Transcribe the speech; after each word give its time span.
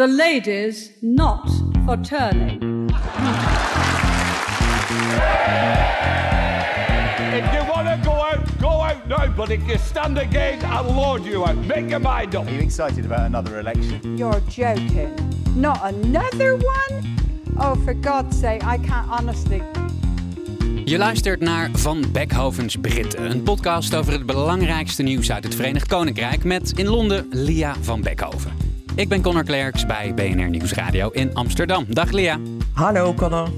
The 0.00 0.06
ladies 0.06 0.92
not 1.02 1.46
for 1.84 1.98
turning. 1.98 2.88
If 7.34 7.46
you 7.52 7.62
want 7.68 7.86
to 7.86 8.00
go 8.02 8.12
out, 8.12 8.58
go 8.58 8.80
out 8.80 9.06
now. 9.08 9.26
But 9.26 9.50
if 9.50 9.68
you 9.68 9.76
stand 9.76 10.16
again, 10.16 10.64
I'll 10.64 10.90
lord 10.90 11.26
you 11.26 11.44
out. 11.44 11.56
Make 11.66 11.90
your 11.90 12.00
mind 12.00 12.34
up. 12.34 12.46
Are 12.46 12.50
you 12.50 12.60
excited 12.60 13.04
about 13.04 13.26
another 13.26 13.58
election? 13.58 14.16
You're 14.16 14.40
joking. 14.48 15.12
Not 15.54 15.80
another 15.82 16.56
one? 16.56 17.16
Oh, 17.58 17.74
for 17.84 17.92
God's 17.92 18.38
sake, 18.38 18.64
I 18.64 18.78
can't 18.78 19.10
honestly. 19.10 19.62
Je 20.84 20.98
luistert 20.98 21.40
naar 21.40 21.70
Van 21.72 22.04
Beckhovens 22.12 22.76
Britten, 22.76 23.30
een 23.30 23.42
podcast 23.42 23.94
over 23.94 24.12
het 24.12 24.26
belangrijkste 24.26 25.02
nieuws 25.02 25.32
uit 25.32 25.44
het 25.44 25.54
Verenigd 25.54 25.86
Koninkrijk 25.86 26.44
met 26.44 26.72
in 26.78 26.86
Londen 26.86 27.26
Lia 27.30 27.74
van 27.80 28.00
Beckhoven. 28.00 28.59
Ik 29.00 29.08
ben 29.08 29.22
Connor 29.22 29.44
Klerks 29.44 29.86
bij 29.86 30.14
BNR 30.14 30.48
Nieuwsradio 30.48 31.08
in 31.08 31.34
Amsterdam. 31.34 31.84
Dag 31.88 32.10
Lia. 32.10 32.38
Hallo 32.72 33.14
Connor. 33.14 33.48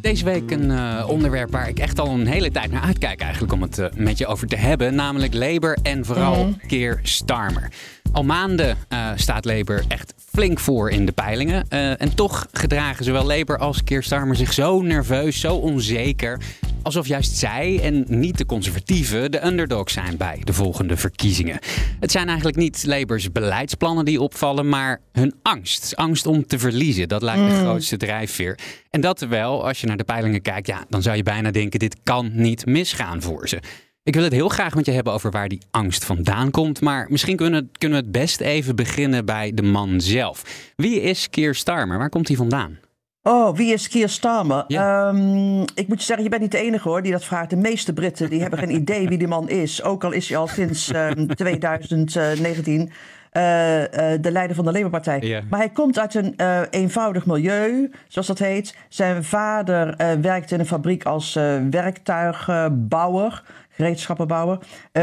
Deze 0.00 0.24
week 0.24 0.50
een 0.50 0.70
uh, 0.70 1.04
onderwerp 1.08 1.50
waar 1.50 1.68
ik 1.68 1.78
echt 1.78 1.98
al 1.98 2.08
een 2.08 2.26
hele 2.26 2.50
tijd 2.50 2.72
naar 2.72 2.82
uitkijk 2.82 3.20
eigenlijk 3.20 3.52
om 3.52 3.62
het 3.62 3.78
uh, 3.78 3.86
met 3.94 4.18
je 4.18 4.26
over 4.26 4.46
te 4.46 4.56
hebben. 4.56 4.94
Namelijk 4.94 5.34
Labour 5.34 5.78
en 5.82 6.04
vooral 6.04 6.44
mm. 6.44 6.56
Keir 6.66 7.00
Starmer. 7.02 7.72
Al 8.12 8.24
maanden 8.24 8.76
uh, 8.92 9.08
staat 9.14 9.44
Labour 9.44 9.84
echt 9.88 10.14
flink 10.32 10.60
voor 10.60 10.90
in 10.90 11.06
de 11.06 11.12
peilingen. 11.12 11.68
en 11.98 12.14
toch 12.14 12.46
gedragen 12.52 13.04
zowel 13.04 13.24
Labour 13.24 13.58
als 13.60 13.84
Keir 13.84 14.02
Starmer 14.02 14.36
zich 14.36 14.52
zo 14.52 14.82
nerveus, 14.82 15.40
zo 15.40 15.54
onzeker. 15.54 16.40
Alsof 16.84 17.06
juist 17.06 17.36
zij 17.36 17.80
en 17.82 18.04
niet 18.08 18.38
de 18.38 18.46
conservatieven 18.46 19.30
de 19.30 19.46
underdog 19.46 19.90
zijn 19.90 20.16
bij 20.16 20.40
de 20.44 20.52
volgende 20.52 20.96
verkiezingen. 20.96 21.58
Het 22.00 22.10
zijn 22.10 22.26
eigenlijk 22.26 22.56
niet 22.56 22.84
Labours 22.86 23.32
beleidsplannen 23.32 24.04
die 24.04 24.20
opvallen, 24.20 24.68
maar 24.68 25.00
hun 25.12 25.34
angst. 25.42 25.96
Angst 25.96 26.26
om 26.26 26.46
te 26.46 26.58
verliezen. 26.58 27.08
Dat 27.08 27.22
lijkt 27.22 27.50
de 27.50 27.56
grootste 27.56 27.96
drijfveer. 27.96 28.58
En 28.90 29.00
dat 29.00 29.18
terwijl, 29.18 29.66
als 29.66 29.80
je 29.80 29.86
naar 29.86 29.96
de 29.96 30.04
peilingen 30.04 30.42
kijkt, 30.42 30.66
ja, 30.66 30.84
dan 30.88 31.02
zou 31.02 31.16
je 31.16 31.22
bijna 31.22 31.50
denken: 31.50 31.78
dit 31.78 31.96
kan 32.02 32.30
niet 32.32 32.66
misgaan 32.66 33.22
voor 33.22 33.48
ze. 33.48 33.58
Ik 34.02 34.14
wil 34.14 34.24
het 34.24 34.32
heel 34.32 34.48
graag 34.48 34.74
met 34.74 34.86
je 34.86 34.92
hebben 34.92 35.12
over 35.12 35.30
waar 35.30 35.48
die 35.48 35.62
angst 35.70 36.04
vandaan 36.04 36.50
komt. 36.50 36.80
Maar 36.80 37.06
misschien 37.10 37.36
kunnen, 37.36 37.70
kunnen 37.78 37.98
we 37.98 38.04
het 38.04 38.12
best 38.12 38.40
even 38.40 38.76
beginnen 38.76 39.24
bij 39.24 39.52
de 39.54 39.62
man 39.62 40.00
zelf. 40.00 40.72
Wie 40.76 41.00
is 41.00 41.30
Keir 41.30 41.54
Starmer? 41.54 41.98
Waar 41.98 42.08
komt 42.08 42.28
hij 42.28 42.36
vandaan? 42.36 42.78
Oh, 43.26 43.56
wie 43.56 43.72
is 43.72 43.88
Keir 43.88 44.08
Starmer? 44.08 44.64
Ja. 44.68 45.08
Um, 45.08 45.60
ik 45.74 45.88
moet 45.88 45.98
je 45.98 46.04
zeggen, 46.04 46.24
je 46.24 46.30
bent 46.30 46.42
niet 46.42 46.50
de 46.50 46.58
enige 46.58 46.88
hoor 46.88 47.02
die 47.02 47.12
dat 47.12 47.24
vraagt. 47.24 47.50
De 47.50 47.56
meeste 47.56 47.92
Britten 47.92 48.30
die 48.30 48.40
hebben 48.40 48.58
geen 48.58 48.74
idee 48.82 49.08
wie 49.08 49.18
die 49.18 49.28
man 49.28 49.48
is. 49.48 49.82
Ook 49.82 50.04
al 50.04 50.12
is 50.12 50.28
hij 50.28 50.38
al 50.38 50.46
sinds 50.46 50.94
um, 50.94 51.34
2019 51.34 52.80
uh, 52.80 53.80
uh, 53.80 53.86
de 54.20 54.30
leider 54.30 54.56
van 54.56 54.64
de 54.64 54.72
Labour-partij. 54.72 55.44
Maar 55.50 55.58
hij 55.58 55.68
komt 55.68 55.98
uit 55.98 56.14
een 56.14 56.34
uh, 56.36 56.60
eenvoudig 56.70 57.26
milieu, 57.26 57.90
zoals 58.08 58.26
dat 58.26 58.38
heet. 58.38 58.76
Zijn 58.88 59.24
vader 59.24 59.94
werkte 60.20 60.54
in 60.54 60.60
een 60.60 60.66
fabriek 60.66 61.04
als 61.04 61.34
werktuigbouwer, 61.70 63.42
gereedschappenbouwer. 63.68 64.58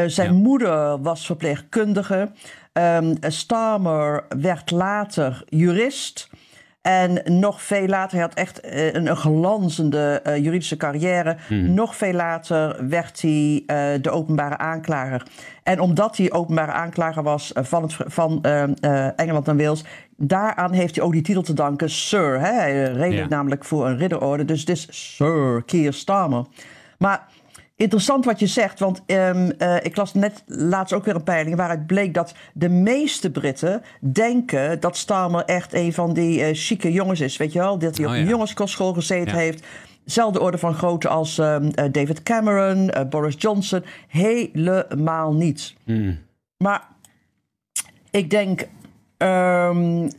zijn 0.06 0.34
ja. 0.34 0.40
moeder 0.40 1.02
was 1.02 1.26
verpleegkundige. 1.26 2.32
Um, 2.74 3.18
Starmer 3.22 4.26
werd 4.30 4.72
later 4.72 5.44
jurist. 5.50 6.30
En 6.82 7.22
nog 7.40 7.62
veel 7.62 7.88
later, 7.88 8.12
hij 8.18 8.26
had 8.28 8.34
echt 8.34 8.66
uh, 8.66 8.94
een, 8.94 9.08
een 9.08 9.16
glanzende 9.16 10.22
uh, 10.28 10.38
juridische 10.38 10.78
carrière. 10.78 11.38
Hmm. 11.48 11.74
Nog 11.74 11.96
veel 11.96 12.14
later 12.14 12.88
werd 12.90 13.22
hij 13.22 13.64
uh, 13.68 14.02
de 14.02 14.10
openbare 14.10 14.58
aanklager. 14.58 15.26
En 15.64 15.80
omdat 15.80 16.18
hij 16.18 16.32
openbare 16.32 16.72
aanklager 16.72 17.24
was 17.24 17.52
van, 17.56 17.82
het, 17.82 17.96
van 17.98 18.44
Engeland 19.16 19.48
en 19.48 19.58
Wales, 19.58 19.84
daaraan 20.18 20.72
heeft 20.72 20.96
hij 20.96 21.04
ook 21.06 21.12
die 21.12 21.22
titel 21.22 21.42
te 21.42 21.54
danken, 21.54 21.90
Sir. 21.90 22.40
Hè? 22.40 22.52
Hij 22.52 22.92
reed 22.92 23.14
ja. 23.14 23.28
namelijk 23.28 23.66
voor 23.66 23.88
een 23.88 23.98
ridderorde, 23.98 24.46
dus 24.46 24.60
het 24.60 24.70
is 24.70 24.88
Sir 24.90 25.64
Keir 25.66 25.94
Starmer. 25.94 26.46
Maar 26.98 27.28
Interessant 27.82 28.26
wat 28.26 28.40
je 28.40 28.48
zegt, 28.48 28.80
want 28.80 29.02
um, 29.06 29.52
uh, 29.58 29.76
ik 29.84 29.96
las 29.96 30.14
net 30.14 30.44
laatst 30.46 30.94
ook 30.94 31.06
weer 31.06 31.16
een 31.16 31.24
peiling 31.24 31.56
waaruit 31.56 31.88
bleek 31.88 32.14
dat 32.14 32.34
de 32.54 32.70
meeste 32.70 33.32
Britten 33.32 33.82
denken 34.00 34.80
dat 34.80 34.98
Starmer 34.98 35.46
echt 35.46 35.74
een 35.74 35.94
van 35.94 36.14
die 36.14 36.40
uh, 36.40 36.48
chique 36.52 36.92
jongens 36.92 37.20
is. 37.20 37.38
Weet 37.38 37.54
je 37.54 37.60
wel, 37.60 37.78
dat 37.78 37.98
hij 37.98 38.06
oh, 38.06 38.12
op 38.12 38.18
een 38.18 38.24
ja. 38.24 38.30
jongenskostschool 38.30 38.94
gezeten 38.94 39.34
ja. 39.34 39.40
heeft. 39.40 39.66
Zelfde 40.06 40.40
orde 40.40 40.58
van 40.58 40.74
grootte 40.74 41.08
als 41.08 41.38
um, 41.38 41.64
uh, 41.64 41.86
David 41.92 42.24
Cameron, 42.24 42.92
Boris 43.10 43.36
Johnson. 43.38 43.84
Helemaal 44.08 45.34
niet. 45.34 45.74
Mm. 45.86 46.20
Maar 46.58 46.88
ik 48.12 48.30
denk 48.30 48.68
um, 49.18 50.10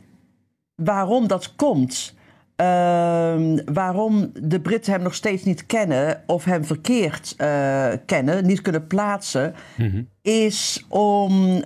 waarom 0.75 1.27
dat 1.27 1.55
komt. 1.55 2.15
Uh, 2.63 3.59
waarom 3.73 4.31
de 4.41 4.61
Britten 4.61 4.93
hem 4.93 5.01
nog 5.01 5.13
steeds 5.13 5.43
niet 5.43 5.65
kennen 5.65 6.23
of 6.25 6.43
hem 6.43 6.65
verkeerd 6.65 7.35
uh, 7.37 7.87
kennen, 8.05 8.45
niet 8.45 8.61
kunnen 8.61 8.87
plaatsen, 8.87 9.53
mm-hmm. 9.77 10.07
is 10.21 10.85
omdat 10.89 11.65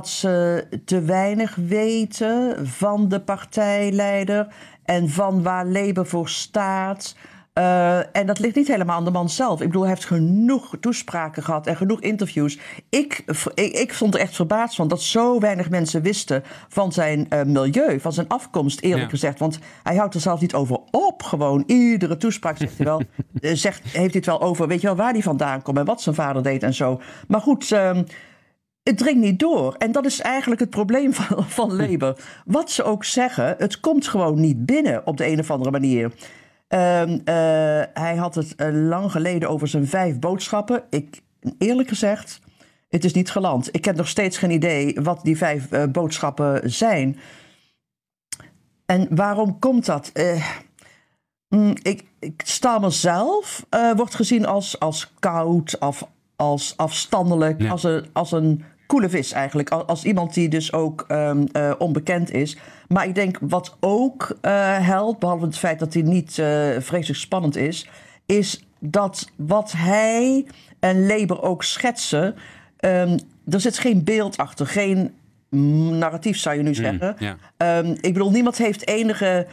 uh, 0.00 0.02
ze 0.02 0.66
te 0.84 1.00
weinig 1.00 1.54
weten 1.54 2.66
van 2.66 3.08
de 3.08 3.20
partijleider 3.20 4.46
en 4.84 5.08
van 5.08 5.42
waar 5.42 5.66
Labour 5.66 6.08
voor 6.08 6.28
staat. 6.28 7.16
Uh, 7.58 8.16
en 8.16 8.26
dat 8.26 8.38
ligt 8.38 8.56
niet 8.56 8.68
helemaal 8.68 8.96
aan 8.96 9.04
de 9.04 9.10
man 9.10 9.28
zelf. 9.28 9.60
Ik 9.60 9.66
bedoel, 9.66 9.82
hij 9.82 9.90
heeft 9.90 10.04
genoeg 10.04 10.76
toespraken 10.80 11.42
gehad 11.42 11.66
en 11.66 11.76
genoeg 11.76 12.00
interviews. 12.00 12.58
Ik, 12.88 13.24
ik, 13.54 13.72
ik 13.72 13.94
vond 13.94 14.14
er 14.14 14.20
echt 14.20 14.34
verbaasd 14.34 14.76
van 14.76 14.88
dat 14.88 15.02
zo 15.02 15.40
weinig 15.40 15.70
mensen 15.70 16.02
wisten 16.02 16.42
van 16.68 16.92
zijn 16.92 17.26
uh, 17.32 17.42
milieu, 17.42 18.00
van 18.00 18.12
zijn 18.12 18.28
afkomst, 18.28 18.80
eerlijk 18.80 19.02
ja. 19.02 19.08
gezegd. 19.08 19.38
Want 19.38 19.58
hij 19.82 19.96
houdt 19.96 20.14
er 20.14 20.20
zelf 20.20 20.40
niet 20.40 20.54
over 20.54 20.78
op. 20.90 21.22
Gewoon 21.22 21.62
iedere 21.66 22.16
toespraak 22.16 22.56
zegt 22.56 22.76
hij 22.76 22.86
wel, 22.86 23.02
uh, 23.40 23.54
zegt, 23.66 23.82
heeft 23.82 23.94
hij 23.94 24.06
het 24.12 24.26
wel 24.26 24.40
over, 24.40 24.68
weet 24.68 24.80
je 24.80 24.86
wel, 24.86 24.96
waar 24.96 25.12
hij 25.12 25.22
vandaan 25.22 25.62
komt 25.62 25.78
en 25.78 25.84
wat 25.84 26.02
zijn 26.02 26.14
vader 26.14 26.42
deed 26.42 26.62
en 26.62 26.74
zo. 26.74 27.00
Maar 27.28 27.40
goed. 27.40 27.70
Uh, 27.70 27.98
het 28.82 28.98
dringt 28.98 29.20
niet 29.20 29.38
door. 29.38 29.74
En 29.78 29.92
dat 29.92 30.04
is 30.06 30.20
eigenlijk 30.20 30.60
het 30.60 30.70
probleem 30.70 31.14
van, 31.14 31.44
van 31.44 31.76
Labour. 31.82 32.16
Wat 32.44 32.70
ze 32.70 32.82
ook 32.82 33.04
zeggen, 33.04 33.54
het 33.58 33.80
komt 33.80 34.08
gewoon 34.08 34.40
niet 34.40 34.66
binnen 34.66 35.06
op 35.06 35.16
de 35.16 35.26
een 35.26 35.38
of 35.38 35.50
andere 35.50 35.70
manier. 35.70 36.12
Um, 36.68 37.10
uh, 37.10 37.20
hij 37.92 38.16
had 38.16 38.34
het 38.34 38.54
uh, 38.56 38.88
lang 38.88 39.10
geleden 39.10 39.48
over 39.48 39.68
zijn 39.68 39.86
vijf 39.86 40.18
boodschappen. 40.18 40.82
Ik, 40.90 41.20
eerlijk 41.58 41.88
gezegd, 41.88 42.40
het 42.88 43.04
is 43.04 43.12
niet 43.12 43.30
geland. 43.30 43.74
Ik 43.74 43.84
heb 43.84 43.96
nog 43.96 44.08
steeds 44.08 44.38
geen 44.38 44.50
idee 44.50 45.00
wat 45.02 45.22
die 45.22 45.36
vijf 45.36 45.72
uh, 45.72 45.84
boodschappen 45.84 46.70
zijn. 46.70 47.18
En 48.86 49.06
waarom 49.10 49.58
komt 49.58 49.86
dat? 49.86 50.12
Mm, 51.48 51.74
ik, 51.82 52.04
ik 52.20 52.42
sta 52.44 52.78
mezelf, 52.78 53.66
wordt 53.96 54.14
gezien 54.14 54.46
als, 54.46 54.80
als 54.80 55.12
koud, 55.18 55.80
als, 55.80 56.02
als 56.36 56.74
afstandelijk, 56.76 57.60
ja. 57.60 57.70
als, 57.70 57.82
een, 57.82 58.06
als 58.12 58.32
een 58.32 58.64
coole 58.86 59.08
vis 59.08 59.32
eigenlijk. 59.32 59.70
Als 59.70 60.04
iemand 60.04 60.34
die 60.34 60.48
dus 60.48 60.72
ook 60.72 61.04
um, 61.08 61.46
uh, 61.52 61.72
onbekend 61.78 62.32
is. 62.32 62.56
Maar 62.88 63.06
ik 63.06 63.14
denk 63.14 63.38
wat 63.40 63.76
ook 63.80 64.38
uh, 64.42 64.86
helpt, 64.86 65.18
behalve 65.18 65.44
het 65.44 65.58
feit 65.58 65.78
dat 65.78 65.94
hij 65.94 66.02
niet 66.02 66.36
uh, 66.38 66.46
vreselijk 66.78 67.20
spannend 67.20 67.56
is, 67.56 67.88
is 68.26 68.64
dat 68.78 69.30
wat 69.36 69.72
hij 69.72 70.46
en 70.80 71.06
Labour 71.06 71.42
ook 71.42 71.64
schetsen, 71.64 72.34
um, 72.80 73.18
er 73.48 73.60
zit 73.60 73.78
geen 73.78 74.04
beeld 74.04 74.36
achter, 74.36 74.66
geen 74.66 75.14
narratief 75.98 76.38
zou 76.38 76.56
je 76.56 76.62
nu 76.62 76.74
zeggen. 76.74 77.16
Mm, 77.18 77.36
ja. 77.56 77.78
um, 77.78 77.96
ik 78.00 78.12
bedoel, 78.12 78.30
niemand 78.30 78.58
heeft 78.58 78.88
enige, 78.88 79.46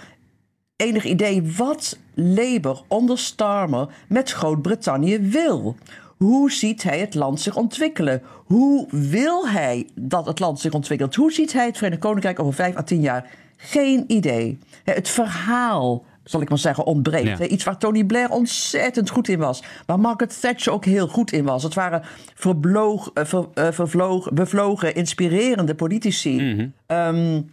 enig 0.75 1.03
idee 1.03 1.53
wat 1.55 1.97
Labour 2.13 2.81
onder 2.87 3.17
Starmer 3.17 3.87
met 4.07 4.31
Groot-Brittannië 4.31 5.19
wil. 5.19 5.75
Hoe 6.17 6.51
ziet 6.51 6.83
hij 6.83 6.99
het 6.99 7.15
land 7.15 7.41
zich 7.41 7.55
ontwikkelen? 7.55 8.21
Hoe 8.45 8.87
wil 8.89 9.49
hij 9.49 9.87
dat 9.95 10.25
het 10.25 10.39
land 10.39 10.59
zich 10.59 10.73
ontwikkelt? 10.73 11.15
Hoe 11.15 11.31
ziet 11.31 11.53
hij 11.53 11.65
het 11.65 11.77
Verenigd 11.77 12.01
Koninkrijk 12.01 12.39
over 12.39 12.53
vijf 12.53 12.75
à 12.75 12.83
tien 12.83 13.01
jaar? 13.01 13.29
Geen 13.57 14.03
idee. 14.07 14.59
Het 14.83 15.09
verhaal, 15.09 16.05
zal 16.23 16.41
ik 16.41 16.49
maar 16.49 16.57
zeggen, 16.57 16.85
ontbreekt. 16.85 17.37
Ja. 17.37 17.47
Iets 17.47 17.63
waar 17.63 17.77
Tony 17.77 18.03
Blair 18.03 18.29
ontzettend 18.29 19.09
goed 19.09 19.27
in 19.27 19.39
was. 19.39 19.63
Waar 19.85 19.99
Margaret 19.99 20.41
Thatcher 20.41 20.73
ook 20.73 20.85
heel 20.85 21.07
goed 21.07 21.31
in 21.31 21.43
was. 21.43 21.63
Het 21.63 21.73
waren 21.73 22.01
verbloog, 22.35 23.11
ver, 23.13 23.47
vervloog, 23.53 24.31
bevlogen, 24.31 24.95
inspirerende 24.95 25.75
politici. 25.75 26.41
Mm-hmm. 26.41 26.73
Um, 26.87 27.49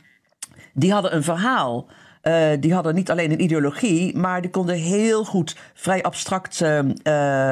die 0.73 0.93
hadden 0.93 1.15
een 1.15 1.23
verhaal. 1.23 1.87
Eh, 2.23 2.51
die 2.61 2.75
hadden 2.75 2.95
niet 2.95 3.11
alleen 3.11 3.31
een 3.31 3.43
ideologie, 3.43 4.17
maar 4.17 4.41
die 4.41 4.51
konden 4.51 4.77
heel 4.77 5.25
goed 5.25 5.57
vrij 5.75 6.03
abstracte 6.03 6.95
eh, 7.03 7.51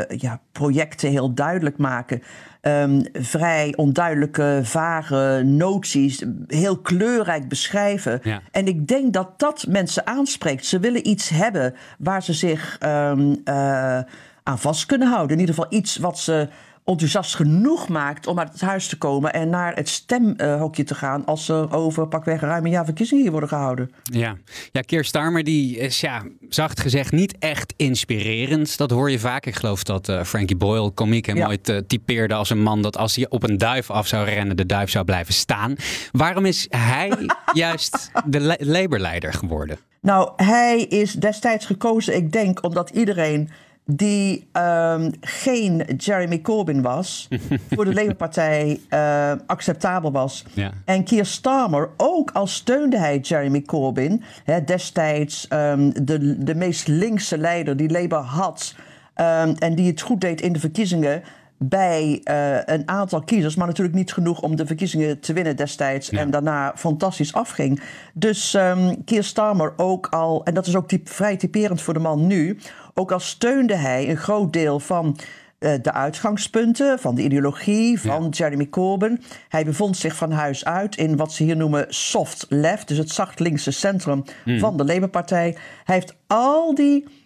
eh, 0.00 0.08
ja, 0.08 0.40
projecten 0.52 1.10
heel 1.10 1.34
duidelijk 1.34 1.78
maken. 1.78 2.22
Ehm, 2.60 3.00
vrij 3.12 3.72
onduidelijke, 3.76 4.60
vage 4.62 5.42
noties, 5.44 6.24
heel 6.46 6.78
kleurrijk 6.78 7.48
beschrijven. 7.48 8.20
Ja. 8.22 8.40
En 8.50 8.66
ik 8.66 8.88
denk 8.88 9.12
dat 9.12 9.38
dat 9.38 9.64
mensen 9.68 10.06
aanspreekt. 10.06 10.66
Ze 10.66 10.78
willen 10.78 11.08
iets 11.08 11.28
hebben 11.28 11.74
waar 11.98 12.22
ze 12.22 12.32
zich 12.32 12.76
ehm, 12.78 13.34
eh, 13.44 13.98
aan 14.42 14.58
vast 14.58 14.86
kunnen 14.86 15.08
houden. 15.08 15.32
In 15.32 15.40
ieder 15.40 15.54
geval 15.54 15.78
iets 15.78 15.96
wat 15.96 16.18
ze 16.18 16.48
enthousiast 16.84 17.34
genoeg 17.34 17.88
maakt 17.88 18.26
om 18.26 18.38
uit 18.38 18.52
het 18.52 18.60
huis 18.60 18.86
te 18.88 18.98
komen 18.98 19.32
en 19.32 19.50
naar 19.50 19.74
het 19.74 19.88
stemhokje 19.88 20.84
te 20.84 20.94
gaan 20.94 21.24
als 21.24 21.48
er 21.48 21.72
over 21.74 22.06
pakweg 22.08 22.40
ruim 22.40 22.64
een 22.64 22.70
jaar 22.70 22.84
verkiezingen 22.84 23.22
hier 23.22 23.30
worden 23.30 23.48
gehouden. 23.48 23.90
Ja, 24.02 24.36
ja 24.72 24.80
Keir 24.80 25.04
Starmer 25.04 25.44
die 25.44 25.78
is 25.78 26.00
ja, 26.00 26.22
zacht 26.48 26.80
gezegd 26.80 27.12
niet 27.12 27.34
echt 27.38 27.74
inspirerend. 27.76 28.76
Dat 28.78 28.90
hoor 28.90 29.10
je 29.10 29.18
vaak. 29.18 29.46
Ik 29.46 29.54
geloof 29.54 29.82
dat 29.82 30.08
eh, 30.08 30.22
Frankie 30.22 30.56
Boyle, 30.56 30.90
komiek, 30.90 31.26
hem 31.26 31.36
Ja. 31.36 31.46
ooit 31.46 31.68
eh, 31.68 31.76
typeerde 31.86 32.34
als 32.34 32.50
een 32.50 32.62
man 32.62 32.82
dat 32.82 32.96
als 32.96 33.16
hij 33.16 33.26
op 33.28 33.42
een 33.42 33.58
duif 33.58 33.90
af 33.90 34.06
zou 34.06 34.24
rennen, 34.24 34.56
de 34.56 34.66
duif 34.66 34.90
zou 34.90 35.04
blijven 35.04 35.34
staan. 35.34 35.74
Waarom 36.12 36.44
is 36.44 36.66
hij 36.70 37.12
juist 37.52 38.10
de 38.26 38.40
le- 38.40 38.56
Labour-leider 38.58 39.32
geworden? 39.32 39.78
Nou, 40.00 40.30
hij 40.36 40.82
is 40.82 41.12
destijds 41.12 41.66
gekozen, 41.66 42.16
ik 42.16 42.32
denk, 42.32 42.64
omdat 42.64 42.90
iedereen 42.90 43.50
die 43.84 44.48
ehm, 44.52 45.10
geen 45.20 45.82
Jeremy 45.96 46.40
Corbyn 46.40 46.82
was, 46.82 47.28
voor 47.70 47.84
de 47.84 47.94
Labour-partij 47.94 48.80
eh, 48.88 49.32
acceptabel 49.46 50.12
was. 50.12 50.44
Ja. 50.54 50.72
En 50.84 51.04
Keir 51.04 51.26
Starmer, 51.26 51.90
ook 51.96 52.30
al 52.30 52.46
steunde 52.46 52.98
hij 52.98 53.18
Jeremy 53.18 53.62
Corbyn, 53.62 54.22
hè, 54.44 54.64
destijds 54.64 55.48
ehm, 55.48 55.90
de, 56.02 56.44
de 56.44 56.54
meest 56.54 56.88
linkse 56.88 57.38
leider 57.38 57.76
die 57.76 57.90
Labour 57.90 58.24
had 58.24 58.74
ehm, 59.14 59.54
en 59.58 59.74
die 59.74 59.86
het 59.86 60.00
goed 60.00 60.20
deed 60.20 60.40
in 60.40 60.52
de 60.52 60.60
verkiezingen 60.60 61.22
bij 61.64 62.20
eh, 62.24 62.74
een 62.74 62.88
aantal 62.88 63.20
kiezers, 63.20 63.54
maar 63.54 63.66
natuurlijk 63.66 63.96
niet 63.96 64.12
genoeg 64.12 64.40
om 64.40 64.56
de 64.56 64.66
verkiezingen 64.66 65.20
te 65.20 65.32
winnen 65.32 65.56
destijds 65.56 66.10
en 66.10 66.30
daarna 66.30 66.72
fantastisch 66.76 67.32
afging. 67.32 67.82
Dus 68.14 68.54
ehm 68.54 68.94
Keir 69.04 69.24
Starmer 69.24 69.72
ook 69.76 70.06
al, 70.06 70.44
en 70.44 70.54
dat 70.54 70.66
is 70.66 70.76
ook 70.76 70.88
typ, 70.88 71.08
vrij 71.08 71.36
typerend 71.36 71.82
voor 71.82 71.94
de 71.94 72.00
man 72.00 72.26
nu, 72.26 72.58
ook 72.94 73.12
al 73.12 73.20
steunde 73.20 73.76
hij 73.76 74.10
een 74.10 74.16
groot 74.16 74.52
deel 74.52 74.80
van 74.80 75.18
eh, 75.58 75.72
de 75.82 75.92
uitgangspunten, 75.92 76.98
van 76.98 77.14
de 77.14 77.22
ideologie 77.22 78.00
van 78.00 78.28
Jeremy 78.28 78.68
Corbyn. 78.68 79.22
Hij 79.48 79.64
bevond 79.64 79.96
zich 79.96 80.16
van 80.16 80.30
huis 80.30 80.64
uit 80.64 80.96
in 80.96 81.16
wat 81.16 81.32
ze 81.32 81.42
hier 81.42 81.56
noemen 81.56 81.86
soft 81.88 82.46
left, 82.48 82.88
dus 82.88 82.98
het 82.98 83.10
zacht 83.10 83.40
linkse 83.40 83.70
centrum 83.70 84.24
van 84.58 84.76
de 84.76 84.84
Labour-partij. 84.84 85.56
Hij 85.84 85.94
heeft 85.94 86.14
al 86.26 86.74
die 86.74 87.21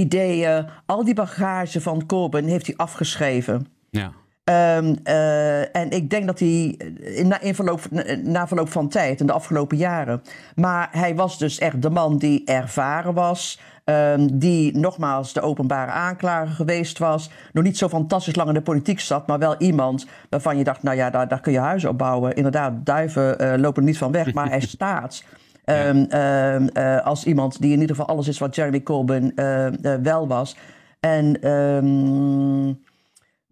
ideeën, 0.00 0.66
al 0.86 1.04
die 1.04 1.14
bagage 1.14 1.80
van 1.80 2.06
Corbyn 2.06 2.44
heeft 2.48 2.66
hij 2.66 2.76
afgeschreven. 2.76 3.66
Ja. 3.90 4.12
Ehm, 4.44 4.94
eh, 5.02 5.76
en 5.76 5.90
ik 5.90 6.10
denk 6.10 6.26
dat 6.26 6.38
hij 6.38 6.64
in, 7.00 7.28
na, 7.28 7.40
in 7.40 7.54
verloop, 7.54 7.80
na, 8.22 8.46
verloop 8.46 8.68
van 8.68 8.88
tijd, 8.88 9.20
in 9.20 9.26
de 9.26 9.32
afgelopen 9.32 9.76
jaren. 9.76 10.22
Maar 10.54 10.88
hij 10.92 11.14
was 11.14 11.38
dus 11.38 11.58
echt 11.58 11.82
de 11.82 11.90
man 11.90 12.18
die 12.18 12.44
ervaren 12.44 13.14
was. 13.14 13.60
ehm, 13.84 14.28
die 14.32 14.76
nogmaals 14.78 15.32
de 15.32 15.40
openbare 15.40 15.90
aanklager 15.90 16.54
geweest 16.54 16.98
was. 16.98 17.30
Nog 17.52 17.64
niet 17.64 17.78
zo 17.78 17.88
fantastisch 17.88 18.34
lang 18.34 18.48
in 18.48 18.54
de 18.54 18.62
politiek 18.62 19.00
zat, 19.00 19.26
maar 19.26 19.38
wel 19.38 19.56
iemand 19.58 20.06
waarvan 20.30 20.58
je 20.58 20.64
dacht: 20.64 20.82
nou 20.82 20.96
ja, 20.96 21.10
daar, 21.10 21.28
daar 21.28 21.40
kun 21.40 21.52
je 21.52 21.58
huizen 21.58 21.90
op 21.90 21.98
bouwen. 21.98 22.34
Inderdaad, 22.34 22.72
duiven 22.86 23.38
eh, 23.38 23.58
lopen 23.58 23.84
niet 23.84 23.98
van 23.98 24.12
weg, 24.12 24.34
maar 24.34 24.48
hij 24.48 24.60
staat. 24.76 25.24
Ehm, 25.64 26.04
ehm, 26.08 26.66
eh, 26.66 27.04
als 27.04 27.24
iemand 27.24 27.60
die 27.60 27.72
in 27.72 27.80
ieder 27.80 27.96
geval 27.96 28.14
alles 28.14 28.28
is 28.28 28.38
wat 28.38 28.54
Jeremy 28.54 28.82
Corbyn 28.82 29.32
eh, 29.36 29.66
eh, 29.66 30.00
wel 30.02 30.28
was. 30.28 30.56
En 31.00 31.42
ehm, 31.42 32.72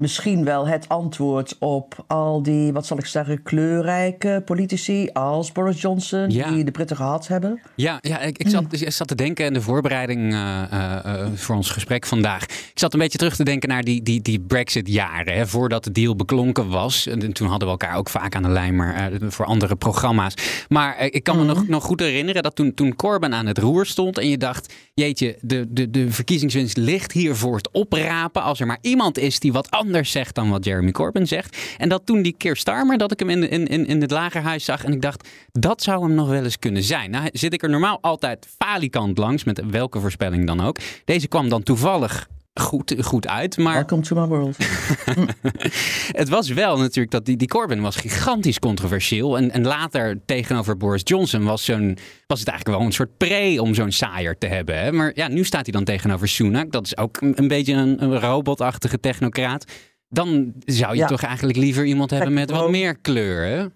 misschien 0.02 0.44
wel 0.44 0.66
het 0.66 0.88
antwoord 0.88 1.56
op 1.58 2.04
al 2.06 2.43
die, 2.43 2.72
wat 2.72 2.87
zal 2.87 2.99
ik 2.99 3.06
zeggen, 3.06 3.43
kleurrijke 3.43 4.43
politici 4.44 5.08
als 5.12 5.52
Boris 5.52 5.81
Johnson, 5.81 6.31
Ja. 6.31 6.50
die 6.50 6.64
de 6.64 6.70
Britten 6.70 6.96
gehad 6.96 7.28
hebben. 7.28 7.60
Ja, 7.75 7.99
ja 8.00 8.20
ik, 8.20 8.38
ik, 8.38 8.49
zat, 8.49 8.64
ik 8.70 8.90
zat 8.93 9.08
te 9.08 9.14
denken 9.14 9.44
in 9.46 9.52
de 9.52 9.60
voorbereiding 9.60 10.32
eh, 10.32 10.62
eh, 10.62 11.04
eh, 11.04 11.26
voor 11.34 11.56
ons 11.56 11.70
gesprek 11.70 12.06
vandaag. 12.06 12.43
Ik 12.44 12.70
zat 12.75 12.93
een 12.93 12.99
beetje 13.00 13.19
terug 13.19 13.37
te 13.37 13.44
denken 13.44 13.69
naar 13.69 13.82
die, 13.84 14.02
die, 14.02 14.22
die 14.22 14.40
Brexit-jaren. 14.40 15.34
hè, 15.34 15.46
Voordat 15.46 15.84
de 15.84 15.93
deal 15.93 16.16
beklonken 16.16 16.69
was. 16.69 17.06
En 17.06 17.32
toen 17.32 17.49
hadden 17.49 17.69
we 17.69 17.75
elkaar 17.75 17.96
ook 17.96 18.08
vaak 18.08 18.34
aan 18.34 18.43
de 18.43 18.49
lijn, 18.49 18.76
maar 18.76 19.10
voor 19.28 19.44
andere 19.44 19.76
programma's. 19.76 20.34
Maar 20.69 21.00
ik 21.10 21.22
kan 21.25 21.37
me 21.38 21.44
nog, 21.44 21.69
nog 21.69 21.84
goed 21.84 22.00
herinneren 22.00 22.43
dat 22.43 22.54
toen, 22.56 22.75
toen 22.75 22.96
Corbyn 22.96 23.34
aan 23.34 23.46
het 23.46 23.58
roer 23.58 23.87
stond. 23.87 24.19
En 24.19 24.28
je 24.28 24.38
dacht, 24.38 24.75
jeetje, 24.94 25.37
de, 25.40 25.66
de, 25.70 25.90
de 25.90 26.10
verkiezingswinst 26.10 26.76
ligt 26.76 27.12
hier 27.12 27.37
voor 27.37 27.56
het 27.56 27.70
oprapen. 27.70 28.43
Als 28.43 28.60
er 28.60 28.66
maar 28.66 28.78
iemand 28.81 29.19
is 29.19 29.38
die 29.40 29.52
wat 29.52 29.70
anders 29.70 29.90
zegt 30.00 30.35
dan 30.35 30.50
wat 30.50 30.65
Jeremy 30.65 30.91
Corbyn 30.91 31.27
zegt. 31.27 31.77
En 31.79 31.89
dat 31.89 32.06
toen 32.06 32.23
die 32.23 32.35
Keir 32.39 32.56
Starmer, 32.56 32.99
dat 32.99 33.12
ik 33.12 33.19
hem 33.19 33.31
in, 33.31 33.50
in, 33.50 33.67
in, 33.67 33.87
in 33.87 34.00
het 34.00 34.11
lagerhuis 34.11 34.65
zag. 34.65 34.85
En 34.85 34.93
ik 34.93 35.03
dacht, 35.03 35.29
dat 35.53 35.83
zou 35.83 36.03
hem 36.03 36.15
nog 36.15 36.29
wel 36.29 36.44
eens 36.44 36.59
kunnen 36.59 36.83
zijn. 36.83 37.11
Nou 37.11 37.29
zit 37.33 37.53
ik 37.53 37.62
er 37.62 37.71
normaal 37.71 37.99
altijd 38.00 38.49
falikant 38.59 39.19
langs, 39.19 39.44
met 39.44 39.62
welke 39.71 40.00
voorspelling 40.00 40.47
dan 40.47 40.61
ook. 40.61 40.77
Deze 41.05 41.29
kwam 41.29 41.49
dan 41.49 41.62
toevallig 41.62 42.29
goed, 42.60 42.94
goed 43.00 43.26
uit. 43.28 43.56
Maar 43.58 43.75
Welcome 43.75 44.02
to 44.02 44.20
my 44.20 44.26
world. 44.26 44.56
het 46.22 46.28
was 46.28 46.49
wel 46.49 46.78
natuurlijk 46.78 47.10
dat 47.10 47.25
die, 47.25 47.37
die 47.37 47.49
Corbyn 47.49 47.81
was 47.81 47.96
gigantisch 47.96 48.58
controversieel. 48.58 49.37
En, 49.37 49.50
en 49.50 49.62
later 49.66 50.20
tegenover 50.26 50.76
Boris 50.76 51.00
Johnson 51.04 51.44
was, 51.44 51.64
zo'n, 51.64 51.99
was 52.26 52.38
het 52.40 52.49
eigenlijk 52.49 52.78
wel 52.78 52.87
een 52.87 52.93
soort 52.93 53.16
pre 53.16 53.56
om 53.62 53.75
zo'n 53.75 53.93
saaier 53.93 54.38
te 54.38 54.46
hebben. 54.46 54.78
Hè? 54.78 54.93
Maar 54.93 55.12
ja, 55.14 55.28
nu 55.28 55.44
staat 55.44 55.62
hij 55.64 55.72
dan 55.72 55.84
tegenover 55.84 56.28
Sunak. 56.28 56.72
Dat 56.72 56.87
is 56.87 56.96
ook 56.96 57.20
een, 57.20 57.32
een 57.37 57.49
beetje 57.49 57.75
een, 57.75 58.02
een 58.02 58.20
robotachtige 58.20 59.00
technocraat. 59.00 59.64
Dan 60.08 60.52
zou 60.64 60.93
je 60.93 60.99
Ja. 60.99 61.06
toch 61.06 61.22
eigenlijk 61.22 61.58
liever 61.58 61.84
iemand 61.84 62.10
hebben 62.10 62.32
met 62.32 62.50
wat 62.50 62.70
meer 62.70 62.96
kleur. 62.99 63.44
Hè? 63.46 63.66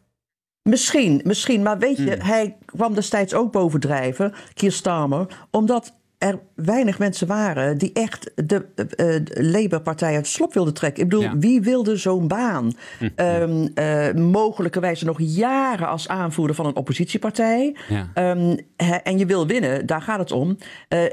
Misschien, 0.63 1.21
misschien. 1.25 1.63
Maar 1.63 1.79
weet 1.79 1.97
je, 1.97 2.03
Hmm. 2.13 2.21
hij 2.27 2.57
kwam 2.65 2.95
destijds 2.95 3.35
ook 3.35 3.53
bovendrijven, 3.53 4.35
Keir 4.55 4.73
Starmer, 4.73 5.27
omdat 5.51 5.93
er 6.19 6.39
weinig 6.55 6.99
mensen 6.99 7.27
waren 7.27 7.79
die 7.79 7.91
echt 7.93 8.31
de, 8.35 8.67
de 8.75 9.23
Labour-partij 9.35 10.15
uit 10.15 10.25
de 10.25 10.31
slop 10.31 10.55
wilden 10.55 10.75
trekken. 10.75 11.03
Ik 11.03 11.09
bedoel, 11.09 11.25
Ja. 11.25 11.39
wie 11.39 11.61
wilde 11.61 11.97
zo'n 11.97 12.29
baan? 12.29 12.73
Hm, 12.99 13.09
Ehm 13.15 13.67
eh, 13.75 14.15
mogelijkerwijs 14.15 15.03
nog 15.03 15.21
jaren 15.21 15.89
als 15.89 16.09
aanvoerder 16.09 16.57
van 16.57 16.67
een 16.67 16.77
oppositiepartij. 16.77 17.77
Ja. 17.89 18.11
Ehm, 18.15 18.57
en 19.03 19.19
je 19.19 19.27
wil 19.27 19.47
winnen, 19.47 19.87
daar 19.87 20.03
gaat 20.03 20.19
het 20.19 20.33
om. 20.33 20.57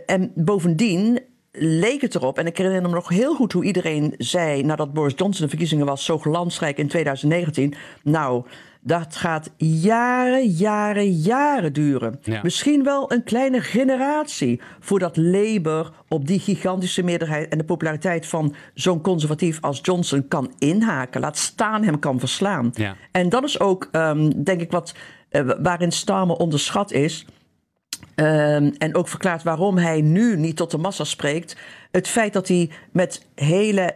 En 0.06 0.32
bovendien 0.36 1.20
leek 1.52 2.02
het 2.02 2.16
erop, 2.16 2.38
en 2.40 2.46
ik 2.46 2.58
herinner 2.58 2.90
me 2.90 2.96
nog 2.96 3.10
heel 3.10 3.36
goed 3.36 3.52
hoe 3.52 3.64
iedereen 3.64 4.14
zei 4.18 4.64
nadat 4.64 4.94
Boris 4.94 5.14
Johnson 5.16 5.44
de 5.44 5.50
verkiezingen 5.50 5.86
was, 5.86 6.06
zo 6.06 6.18
glansrijk 6.18 6.78
in 6.78 6.88
2019. 6.88 7.74
Nou, 8.04 8.44
dat 8.84 9.16
gaat 9.16 9.52
jaren, 9.58 10.46
jaren, 10.46 11.12
jaren 11.12 11.74
duren. 11.74 12.20
Ja. 12.22 12.40
Misschien 12.44 12.84
wel 12.84 13.12
een 13.12 13.24
kleine 13.24 13.62
generatie 13.62 14.62
voordat 14.80 15.18
Labour 15.18 15.92
op 16.08 16.28
die 16.28 16.40
gigantische 16.40 17.04
meerderheid 17.04 17.50
en 17.50 17.58
de 17.58 17.64
populariteit 17.64 18.26
van 18.26 18.56
zo'n 18.74 19.02
conservatief 19.02 19.58
als 19.62 19.80
Johnson 19.82 20.28
kan 20.28 20.54
inhaken. 20.58 21.22
Laat 21.22 21.38
staan 21.38 21.84
hem 21.84 22.00
kan 22.00 22.20
verslaan. 22.20 22.72
Ja. 22.74 22.96
En 23.12 23.30
dat 23.30 23.44
is 23.44 23.60
ook, 23.60 23.88
ehm, 23.92 24.44
denk 24.44 24.62
ik, 24.62 24.72
wat, 24.72 24.94
eh, 25.30 25.50
waarin 25.62 25.92
Starmer 25.92 26.36
onderschat 26.36 26.92
is. 26.92 27.26
Ehm, 28.16 28.72
en 28.78 28.96
ook 28.96 29.08
verklaart 29.08 29.44
waarom 29.44 29.78
hij 29.78 30.02
nu 30.02 30.38
niet 30.38 30.56
tot 30.56 30.72
de 30.72 30.78
massa 30.78 31.04
spreekt. 31.04 31.58
Het 31.92 32.08
feit 32.08 32.34
dat 32.34 32.48
hij 32.48 32.70
met 32.92 33.26
hele 33.36 33.96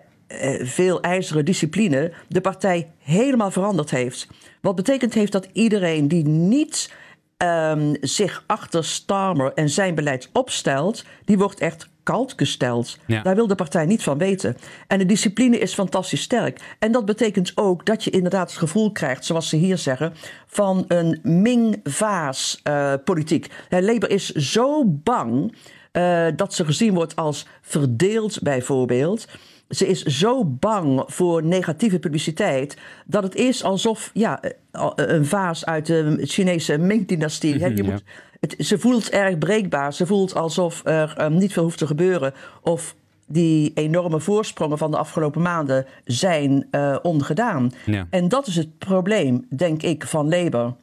veel 0.62 1.02
ijzeren 1.02 1.46
discipline 1.46 2.12
de 2.28 2.42
partij 2.42 2.92
helemaal 2.98 3.52
veranderd 3.52 3.90
heeft. 3.90 4.28
Wat 4.62 4.76
betekent 4.76 5.14
heeft 5.14 5.32
dat 5.32 5.48
iedereen 5.54 6.08
die 6.08 6.28
niet 6.28 6.92
ehm, 7.38 7.96
zich 8.02 8.44
achter 8.48 8.86
Starmer 8.86 9.54
en 9.54 9.70
zijn 9.70 9.96
beleid 9.96 10.30
opstelt, 10.34 11.06
die 11.26 11.38
wordt 11.38 11.60
echt 11.60 11.90
koud 12.04 12.34
gesteld. 12.36 12.98
Ja. 13.06 13.22
Daar 13.22 13.36
wil 13.36 13.48
de 13.48 13.56
partij 13.56 13.86
niet 13.86 14.04
van 14.04 14.18
weten. 14.18 14.58
En 14.88 14.98
de 14.98 15.06
discipline 15.06 15.58
is 15.58 15.74
fantastisch 15.74 16.22
sterk. 16.22 16.76
En 16.80 16.92
dat 16.92 17.06
betekent 17.06 17.52
ook 17.56 17.86
dat 17.86 18.04
je 18.04 18.10
inderdaad 18.10 18.50
het 18.50 18.60
gevoel 18.60 18.92
krijgt, 18.92 19.26
zoals 19.26 19.50
ze 19.50 19.56
hier 19.56 19.78
zeggen, 19.78 20.14
van 20.46 20.86
een 20.88 21.20
Ming-Vaas-politiek. 21.24 23.48
Labour 23.70 24.10
is 24.10 24.32
zo 24.32 24.86
bang 24.86 25.56
eh, 25.92 26.28
dat 26.36 26.54
ze 26.54 26.66
gezien 26.66 26.94
wordt 26.94 27.16
als 27.16 27.48
verdeeld, 27.62 28.42
bijvoorbeeld. 28.42 29.28
Ze 29.70 29.88
is 29.88 30.04
zo 30.04 30.46
bang 30.46 31.04
voor 31.06 31.44
negatieve 31.44 32.00
publiciteit 32.00 32.78
dat 33.06 33.24
het 33.24 33.36
is 33.36 33.64
alsof 33.64 34.10
ja, 34.14 34.42
eh, 34.42 34.52
een 34.96 35.26
vaas 35.26 35.66
uit 35.66 35.86
de 35.86 36.18
Chinese 36.22 36.78
Ming-dynastie. 36.78 37.54
hè, 37.60 37.68
je 37.68 37.84
Ja. 37.84 37.92
moet 37.92 38.04
het, 38.40 38.56
ze 38.58 38.80
voelt 38.80 39.10
erg 39.10 39.38
breekbaar. 39.38 39.94
Ze 39.94 40.06
voelt 40.06 40.36
alsof 40.36 40.82
er 40.86 41.14
ehm, 41.18 41.38
niet 41.38 41.54
veel 41.54 41.64
hoeft 41.64 41.78
te 41.78 41.88
gebeuren. 41.88 42.34
Of 42.62 42.96
die 43.28 43.72
enorme 43.76 44.20
voorsprongen 44.20 44.78
van 44.78 44.92
de 44.92 44.98
afgelopen 44.98 45.42
maanden 45.42 45.86
zijn 46.06 46.68
eh, 46.72 46.98
ongedaan. 47.02 47.72
Ja. 47.86 48.08
En 48.10 48.28
dat 48.28 48.48
is 48.48 48.56
het 48.56 48.78
probleem, 48.78 49.46
denk 49.50 49.84
ik, 49.84 50.06
van 50.06 50.30
Labour. 50.30 50.74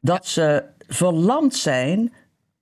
Dat 0.00 0.26
ze 0.26 0.64
verlamd 0.88 1.54
zijn 1.54 2.12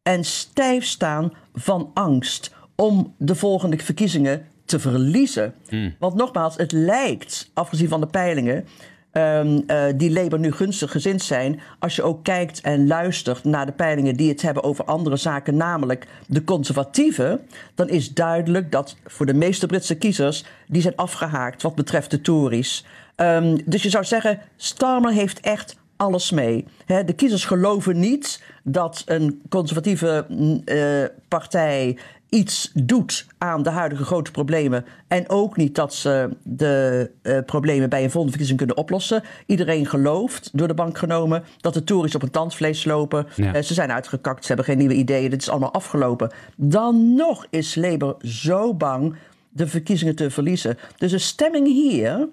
en 0.03 0.25
stijf 0.25 0.85
staan 0.85 1.33
van 1.55 1.91
angst 1.95 2.55
om 2.75 3.15
de 3.19 3.35
volgende 3.35 3.79
verkiezingen 3.79 4.47
te 4.71 4.79
verliezen. 4.79 5.55
Want 5.99 6.15
nogmaals, 6.15 6.57
het 6.57 6.73
lijkt, 6.73 7.51
afgezien 7.55 7.89
van 7.89 8.01
de 8.01 8.07
peilingen, 8.07 8.65
ehm, 9.13 9.61
eh, 9.67 9.85
die 9.97 10.11
Labour 10.11 10.39
nu 10.39 10.53
gunstig 10.53 10.91
gezind 10.91 11.23
zijn. 11.23 11.61
Als 11.79 11.97
je 11.97 12.03
ook 12.03 12.25
kijkt 12.25 12.61
en 12.61 12.87
luistert 12.87 13.45
naar 13.45 13.67
de 13.67 13.73
peilingen 13.73 14.17
die 14.17 14.29
het 14.29 14.43
hebben 14.43 14.65
over 14.65 14.85
andere 14.85 15.17
zaken, 15.17 15.57
namelijk 15.57 16.07
de 16.27 16.45
conservatieven, 16.45 17.41
dan 17.75 17.89
is 17.89 18.15
duidelijk 18.15 18.73
dat 18.73 18.97
voor 19.07 19.27
de 19.27 19.35
meeste 19.35 19.67
Britse 19.67 19.97
kiezers 19.97 20.45
die 20.67 20.83
zijn 20.83 20.97
afgehaakt 20.97 21.63
wat 21.63 21.75
betreft 21.75 22.11
de 22.11 22.21
Tories. 22.21 22.85
Ehm, 23.17 23.59
dus 23.65 23.83
je 23.83 23.91
zou 23.91 24.05
zeggen, 24.05 24.41
Starmer 24.57 25.13
heeft 25.13 25.41
echt 25.41 25.77
alles 25.97 26.31
mee. 26.31 26.65
De 26.87 27.13
kiezers 27.13 27.45
geloven 27.45 27.99
niet 27.99 28.43
dat 28.63 29.03
een 29.07 29.43
conservatieve 29.49 30.27
mm, 30.29 30.63
eh, 30.65 31.05
partij 31.29 31.99
iets 32.31 32.71
doet 32.75 33.27
aan 33.39 33.63
de 33.63 33.71
huidige 33.71 34.05
grote 34.05 34.31
problemen. 34.31 34.85
En 35.09 35.29
ook 35.29 35.57
niet 35.57 35.75
dat 35.75 35.95
ze 35.95 36.37
de 36.43 37.11
eh, 37.23 37.39
problemen 37.47 37.89
bij 37.89 38.03
een 38.03 38.11
volgende 38.11 38.29
verkiezing 38.29 38.59
kunnen 38.59 38.77
oplossen. 38.77 39.23
Iedereen 39.47 39.87
gelooft, 39.87 40.51
door 40.53 40.69
de 40.69 40.75
bank 40.75 40.99
genomen, 40.99 41.45
dat 41.61 41.75
de 41.75 41.85
Tories 41.85 42.15
op 42.15 42.23
een 42.23 42.31
tandvlees 42.31 42.85
lopen. 42.85 43.27
Ja. 43.37 43.55
Eh, 43.55 43.63
ze 43.63 43.75
zijn 43.75 43.93
uitgekakt, 43.93 44.41
ze 44.41 44.47
hebben 44.47 44.65
geen 44.65 44.79
nieuwe 44.79 44.95
ideeën, 44.95 45.31
dit 45.31 45.43
is 45.43 45.49
allemaal 45.49 45.73
afgelopen. 45.73 46.33
Dan 46.57 47.15
nog 47.15 47.47
is 47.51 47.75
Labour 47.75 48.17
zo 48.23 48.75
bang 48.75 49.17
de 49.49 49.67
verkiezingen 49.67 50.17
te 50.17 50.31
verliezen. 50.31 50.79
Dus 50.97 51.11
de 51.11 51.19
stemming 51.19 51.67
hier 51.67 52.29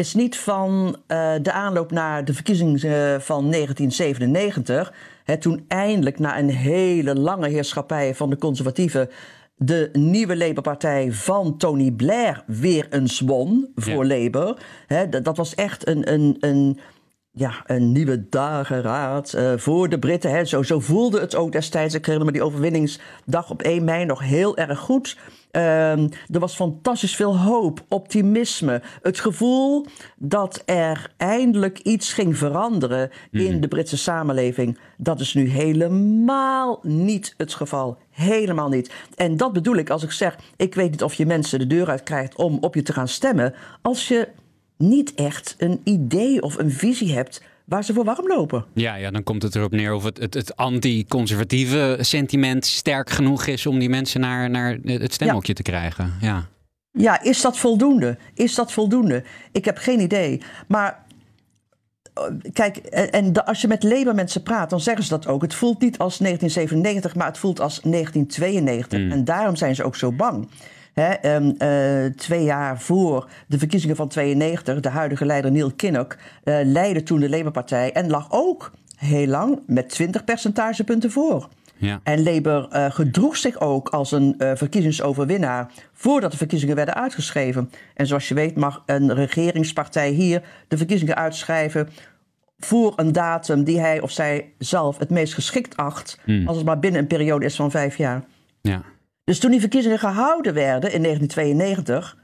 is 0.00 0.14
niet 0.14 0.38
van 0.38 0.96
eh, 1.06 1.32
de 1.42 1.52
aanloop 1.52 1.90
naar 1.90 2.24
de 2.24 2.34
verkiezingen 2.34 2.74
eh, 2.74 3.20
van 3.20 3.50
1997. 3.50 4.92
Hè, 5.24 5.36
toen 5.38 5.64
eindelijk 5.68 6.18
na 6.18 6.38
een 6.38 6.50
hele 6.50 7.14
lange 7.14 7.48
heerschappij 7.48 8.14
van 8.14 8.30
de 8.30 8.36
conservatieven. 8.36 9.08
de 9.56 9.88
nieuwe 9.92 10.36
Labour-partij 10.36 11.12
van 11.12 11.56
Tony 11.56 11.90
Blair 11.90 12.42
weer 12.46 12.86
eens 12.90 13.20
won 13.20 13.68
voor 13.74 14.06
Labour. 14.06 14.56
Hè, 14.86 15.08
dat, 15.08 15.24
dat 15.24 15.36
was 15.36 15.54
echt 15.54 15.88
een. 15.88 16.12
een, 16.12 16.36
een 16.40 16.78
ja, 17.32 17.62
een 17.66 17.92
nieuwe 17.92 18.28
dageraad 18.28 19.32
eh, 19.32 19.52
voor 19.56 19.88
de 19.88 19.98
Britten. 19.98 20.30
Hè. 20.30 20.44
Zo, 20.44 20.62
zo 20.62 20.80
voelde 20.80 21.20
het 21.20 21.34
ook 21.34 21.52
destijds. 21.52 21.94
Ik 21.94 22.04
herinner 22.04 22.26
me 22.26 22.38
die 22.38 22.46
overwinningsdag 22.46 23.50
op 23.50 23.62
1 23.62 23.84
mei 23.84 24.04
nog 24.04 24.20
heel 24.20 24.56
erg 24.56 24.78
goed. 24.78 25.16
Ehm, 25.50 26.08
er 26.32 26.40
was 26.40 26.54
fantastisch 26.54 27.16
veel 27.16 27.38
hoop, 27.38 27.84
optimisme. 27.88 28.82
Het 29.02 29.20
gevoel 29.20 29.86
dat 30.16 30.62
er 30.66 31.12
eindelijk 31.16 31.78
iets 31.78 32.12
ging 32.12 32.36
veranderen 32.36 33.10
in 33.30 33.60
de 33.60 33.68
Britse 33.68 33.98
samenleving. 33.98 34.78
Dat 34.96 35.20
is 35.20 35.34
nu 35.34 35.48
helemaal 35.48 36.80
niet 36.82 37.34
het 37.36 37.54
geval. 37.54 37.98
Helemaal 38.10 38.68
niet. 38.68 38.92
En 39.16 39.36
dat 39.36 39.52
bedoel 39.52 39.76
ik 39.76 39.90
als 39.90 40.02
ik 40.02 40.10
zeg: 40.10 40.38
ik 40.56 40.74
weet 40.74 40.90
niet 40.90 41.02
of 41.02 41.14
je 41.14 41.26
mensen 41.26 41.58
de 41.58 41.66
deur 41.66 41.88
uit 41.88 42.02
krijgt 42.02 42.36
om 42.36 42.58
op 42.60 42.74
je 42.74 42.82
te 42.82 42.92
gaan 42.92 43.08
stemmen. 43.08 43.54
Als 43.82 44.08
je 44.08 44.28
niet 44.80 45.14
echt 45.14 45.54
een 45.58 45.80
idee 45.84 46.42
of 46.42 46.58
een 46.58 46.70
visie 46.70 47.14
hebt 47.14 47.42
waar 47.64 47.84
ze 47.84 47.92
voor 47.92 48.04
warm 48.04 48.26
lopen. 48.26 48.64
Ja, 48.74 48.94
ja, 48.94 49.10
dan 49.10 49.22
komt 49.22 49.42
het 49.42 49.54
erop 49.54 49.72
neer 49.72 49.94
of 49.94 50.04
het, 50.04 50.18
het, 50.18 50.34
het 50.34 50.56
anti-conservatieve 50.56 51.96
sentiment 52.00 52.66
sterk 52.66 53.10
genoeg 53.10 53.46
is 53.46 53.66
om 53.66 53.78
die 53.78 53.88
mensen 53.88 54.20
naar, 54.20 54.50
naar 54.50 54.78
het 54.82 55.12
stemhokje 55.12 55.52
te 55.52 55.62
krijgen. 55.62 56.12
Ja. 56.20 56.48
Ja, 56.92 57.22
is 57.22 57.40
dat 57.40 57.58
voldoende? 57.58 58.18
Is 58.34 58.54
dat 58.54 58.72
voldoende? 58.72 59.24
Ik 59.52 59.64
heb 59.64 59.78
geen 59.78 60.00
idee. 60.00 60.42
Maar 60.68 61.04
eh, 62.14 62.24
kijk, 62.52 62.76
en 62.76 63.44
als 63.44 63.60
je 63.60 63.68
met 63.68 63.82
Labour 63.82 64.14
mensen 64.14 64.42
praat, 64.42 64.70
dan 64.70 64.80
zeggen 64.80 65.04
ze 65.04 65.10
dat 65.10 65.26
ook. 65.26 65.42
Het 65.42 65.54
voelt 65.54 65.80
niet 65.80 65.98
als 65.98 66.18
1997, 66.18 67.14
maar 67.14 67.26
het 67.26 67.38
voelt 67.38 67.60
als 67.60 67.80
1992. 67.80 69.10
En 69.10 69.24
daarom 69.24 69.56
zijn 69.56 69.74
ze 69.74 69.84
ook 69.84 69.96
zo 69.96 70.12
bang. 70.12 70.48
Hè, 70.92 71.10
ehm, 71.12 71.50
eh, 71.58 72.12
twee 72.16 72.44
jaar 72.44 72.80
voor 72.80 73.28
de 73.46 73.58
verkiezingen 73.58 73.96
van 73.96 74.08
92, 74.08 74.80
de 74.80 74.88
huidige 74.88 75.24
leider 75.24 75.52
Neil 75.52 75.72
Kinnock 75.72 76.16
eh, 76.44 76.58
leidde 76.64 77.02
toen 77.02 77.20
de 77.20 77.28
Labour-partij 77.28 77.92
en 77.92 78.10
lag 78.10 78.26
ook 78.30 78.70
heel 78.96 79.26
lang 79.26 79.60
met 79.66 79.88
20 79.88 80.24
percentagepunten 80.24 81.10
voor. 81.10 81.48
Ja. 81.76 82.00
En 82.02 82.22
Labour 82.22 82.68
eh, 82.68 82.90
gedroeg 82.90 83.36
zich 83.36 83.60
ook 83.60 83.88
als 83.88 84.12
een 84.12 84.34
verkiezingsoverwinnaar 84.38 85.70
voordat 85.92 86.30
de 86.30 86.36
verkiezingen 86.36 86.76
werden 86.76 86.94
uitgeschreven. 86.94 87.70
En 87.94 88.06
zoals 88.06 88.28
je 88.28 88.34
weet 88.34 88.56
mag 88.56 88.82
een 88.86 89.14
regeringspartij 89.14 90.10
hier 90.10 90.42
de 90.68 90.76
verkiezingen 90.76 91.16
uitschrijven 91.16 91.88
voor 92.58 92.92
een 92.96 93.12
datum 93.12 93.64
die 93.64 93.80
hij 93.80 94.00
of 94.00 94.10
zij 94.10 94.52
zelf 94.58 94.98
het 94.98 95.10
meest 95.10 95.34
geschikt 95.34 95.76
acht, 95.76 96.18
als 96.46 96.56
het 96.56 96.66
maar 96.66 96.78
binnen 96.78 97.00
een 97.00 97.06
periode 97.06 97.44
is 97.44 97.56
van 97.56 97.70
vijf 97.70 97.96
jaar. 97.96 98.24
Ja. 98.60 98.82
Dus 99.30 99.38
toen 99.38 99.50
die 99.50 99.60
verkiezingen 99.60 99.98
gehouden 99.98 100.54
werden 100.54 100.92
in 100.92 101.02
1992, 101.02 102.16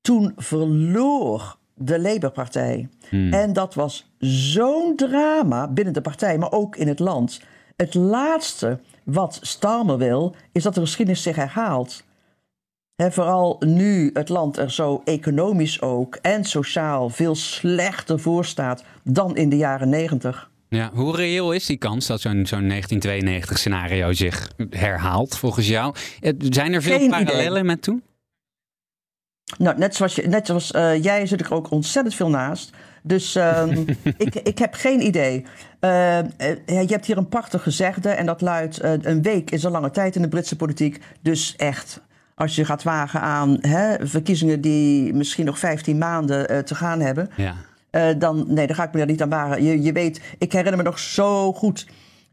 toen 0.00 0.32
verloor 0.36 1.56
de 1.74 2.00
Labour-partij. 2.00 2.88
En 3.30 3.52
dat 3.52 3.74
was 3.74 4.12
zo'n 4.18 4.96
drama 4.96 5.68
binnen 5.68 5.94
de 5.94 6.00
partij, 6.00 6.38
maar 6.38 6.52
ook 6.52 6.76
in 6.76 6.88
het 6.88 6.98
land. 6.98 7.40
Het 7.76 7.94
laatste 7.94 8.80
wat 9.04 9.38
Starmer 9.42 9.98
wil, 9.98 10.34
is 10.52 10.62
dat 10.62 10.74
de 10.74 10.80
geschiedenis 10.80 11.22
zich 11.22 11.36
herhaalt. 11.36 12.04
Hè, 12.94 13.12
vooral 13.12 13.56
nu 13.60 14.10
het 14.12 14.28
land 14.28 14.56
er 14.56 14.70
zo 14.70 15.02
economisch 15.04 15.80
ook 15.80 16.14
en 16.14 16.44
sociaal 16.44 17.08
veel 17.08 17.34
slechter 17.34 18.20
voor 18.20 18.44
staat 18.44 18.84
dan 19.04 19.36
in 19.36 19.48
de 19.48 19.56
jaren 19.56 19.88
90. 19.88 20.50
Ja, 20.68 20.90
hoe 20.94 21.16
reëel 21.16 21.52
is 21.52 21.66
die 21.66 21.76
kans 21.76 22.06
dat 22.06 22.20
zo'n 22.20 22.46
zo'n 22.46 22.68
1992 22.68 23.58
scenario 23.58 24.12
zich 24.12 24.52
herhaalt 24.70 25.36
volgens 25.36 25.68
jou? 25.68 25.94
Eh, 26.20 26.32
Zijn 26.38 26.72
er 26.72 26.82
veel 26.82 26.98
Geen 26.98 27.10
parallellen 27.10 27.50
idee. 27.50 27.62
met 27.62 27.82
toen? 27.82 28.02
Nou, 29.58 29.78
net 29.78 29.94
zoals, 29.94 30.14
je, 30.14 30.22
net 30.28 30.46
zoals 30.46 30.70
eh, 30.70 31.02
jij 31.02 31.26
zit 31.26 31.40
ik 31.40 31.46
er 31.46 31.54
ook 31.54 31.70
ontzettend 31.70 32.14
veel 32.14 32.30
naast. 32.30 32.70
Dus 33.02 33.34
ehm, 33.34 33.84
ik, 34.16 34.34
ik 34.34 34.58
heb 34.58 34.74
geen 34.74 35.00
idee. 35.00 35.44
Eh, 35.80 36.18
eh, 36.18 36.26
je 36.66 36.86
hebt 36.86 37.06
hier 37.06 37.16
een 37.16 37.28
prachtig 37.28 37.62
gezegde 37.62 38.08
en 38.08 38.26
dat 38.26 38.40
luidt... 38.40 38.82
een 38.82 39.22
week 39.22 39.50
is 39.50 39.62
een 39.62 39.70
lange 39.70 39.90
tijd 39.90 40.16
in 40.16 40.22
de 40.22 40.28
Britse 40.28 40.56
politiek. 40.56 41.00
Dus 41.22 41.56
echt, 41.56 42.00
als 42.34 42.56
je 42.56 42.64
gaat 42.64 42.82
wagen 42.82 43.20
aan 43.20 43.58
hè, 43.60 44.06
verkiezingen 44.06 44.60
die 44.60 45.14
misschien 45.14 45.44
nog 45.44 45.58
15 45.58 45.98
maanden 45.98 46.64
te 46.64 46.74
gaan 46.74 47.00
hebben... 47.00 47.30
Ja. 47.36 47.54
Eh, 47.90 48.08
dan, 48.18 48.44
nee, 48.48 48.66
dan 48.66 48.76
ga 48.76 48.84
ik 48.84 48.92
me 48.92 48.98
daar 48.98 49.06
niet 49.06 49.22
aan 49.22 49.28
wagen. 49.28 49.64
Je, 49.64 49.82
je 49.82 49.92
weet, 49.92 50.20
ik 50.38 50.52
herinner 50.52 50.76
me 50.76 50.82
nog 50.82 50.98
zo 50.98 51.52
goed 51.52 51.86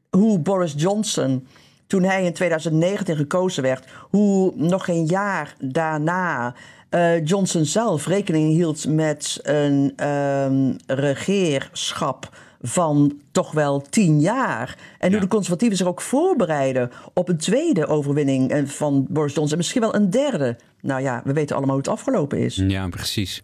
hoe 0.10 0.40
Boris 0.40 0.74
Johnson, 0.78 1.48
toen 1.88 2.04
hij 2.04 2.26
in 2.26 2.34
2019 2.34 3.16
gekozen 3.16 3.64
werd, 3.64 3.86
hoe 4.10 4.54
nog 4.56 4.88
een 4.88 5.06
jaar 5.06 5.56
daarna 5.60 6.54
eh, 6.90 7.26
Johnson 7.26 7.66
zelf 7.66 8.08
rekening 8.08 8.52
hield 8.52 8.88
met 8.88 9.40
een 9.44 9.94
ehm, 9.96 10.74
regeerschap 10.88 12.30
van 12.62 13.20
toch 13.32 13.52
wel 13.52 13.82
tien 13.82 14.22
jaar. 14.22 14.78
En 15.00 15.12
hoe 15.12 15.22
de 15.22 15.28
conservatieven 15.28 15.78
zich 15.78 15.88
ook 15.88 16.02
voorbereiden 16.02 16.92
op 17.14 17.30
een 17.30 17.38
tweede 17.38 17.88
overwinning 17.88 18.52
eh, 18.52 18.66
van 18.66 19.06
Boris 19.10 19.34
Johnson. 19.34 19.58
Misschien 19.58 19.82
wel 19.82 19.96
een 19.96 20.10
derde. 20.10 20.58
Nou 20.82 21.02
ja, 21.02 21.22
we 21.24 21.34
weten 21.34 21.56
allemaal 21.56 21.76
hoe 21.76 21.84
het 21.84 21.94
afgelopen 21.94 22.38
is. 22.38 22.56
Ja, 22.56 22.88
precies. 22.88 23.44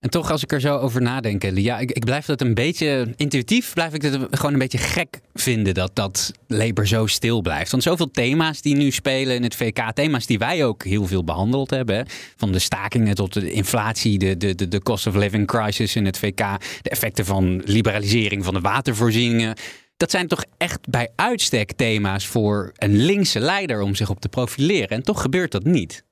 En 0.00 0.10
toch, 0.10 0.30
als 0.30 0.42
ik 0.42 0.52
er 0.52 0.60
zo 0.60 0.76
over 0.76 1.02
nadenk, 1.02 1.42
ja, 1.42 1.78
ik, 1.78 1.90
ik 1.92 2.04
blijf 2.04 2.26
dat 2.26 2.40
een 2.40 2.54
beetje 2.54 3.12
intuïtief, 3.16 3.72
blijf 3.72 3.94
ik 3.94 4.02
het 4.02 4.18
gewoon 4.30 4.52
een 4.52 4.58
beetje 4.58 4.78
gek 4.78 5.20
vinden 5.34 5.74
dat, 5.74 5.90
dat 5.94 6.32
Labour 6.46 6.88
zo 6.88 7.06
stil 7.06 7.40
blijft. 7.40 7.70
Want 7.70 7.82
zoveel 7.82 8.10
thema's 8.10 8.60
die 8.60 8.76
nu 8.76 8.90
spelen 8.90 9.34
in 9.34 9.42
het 9.42 9.54
VK, 9.54 9.92
thema's 9.92 10.26
die 10.26 10.38
wij 10.38 10.64
ook 10.64 10.84
heel 10.84 11.06
veel 11.06 11.24
behandeld 11.24 11.70
hebben, 11.70 12.06
van 12.36 12.52
de 12.52 12.58
stakingen 12.58 13.14
tot 13.14 13.32
de 13.32 13.52
inflatie, 13.52 14.18
de, 14.18 14.36
de, 14.36 14.54
de, 14.54 14.68
de 14.68 14.82
cost 14.82 15.06
of 15.06 15.14
living 15.14 15.46
crisis 15.46 15.96
in 15.96 16.04
het 16.04 16.18
VK, 16.18 16.36
de 16.82 16.90
effecten 16.90 17.24
van 17.24 17.62
liberalisering 17.64 18.44
van 18.44 18.54
de 18.54 18.60
watervoorzieningen. 18.60 19.56
Dat 19.96 20.10
zijn 20.10 20.28
toch 20.28 20.44
echt 20.56 20.88
bij 20.88 21.12
uitstek 21.16 21.72
thema's 21.72 22.26
voor 22.26 22.72
een 22.76 22.96
linkse 22.96 23.40
leider 23.40 23.80
om 23.80 23.94
zich 23.94 24.10
op 24.10 24.20
te 24.20 24.28
profileren. 24.28 24.88
En 24.88 25.02
toch 25.02 25.20
gebeurt 25.20 25.52
dat 25.52 25.64
niet. 25.64 26.04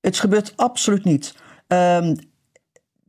Het 0.00 0.18
gebeurt 0.18 0.52
absoluut 0.56 1.04
niet. 1.04 1.34
Ehm, 1.66 2.14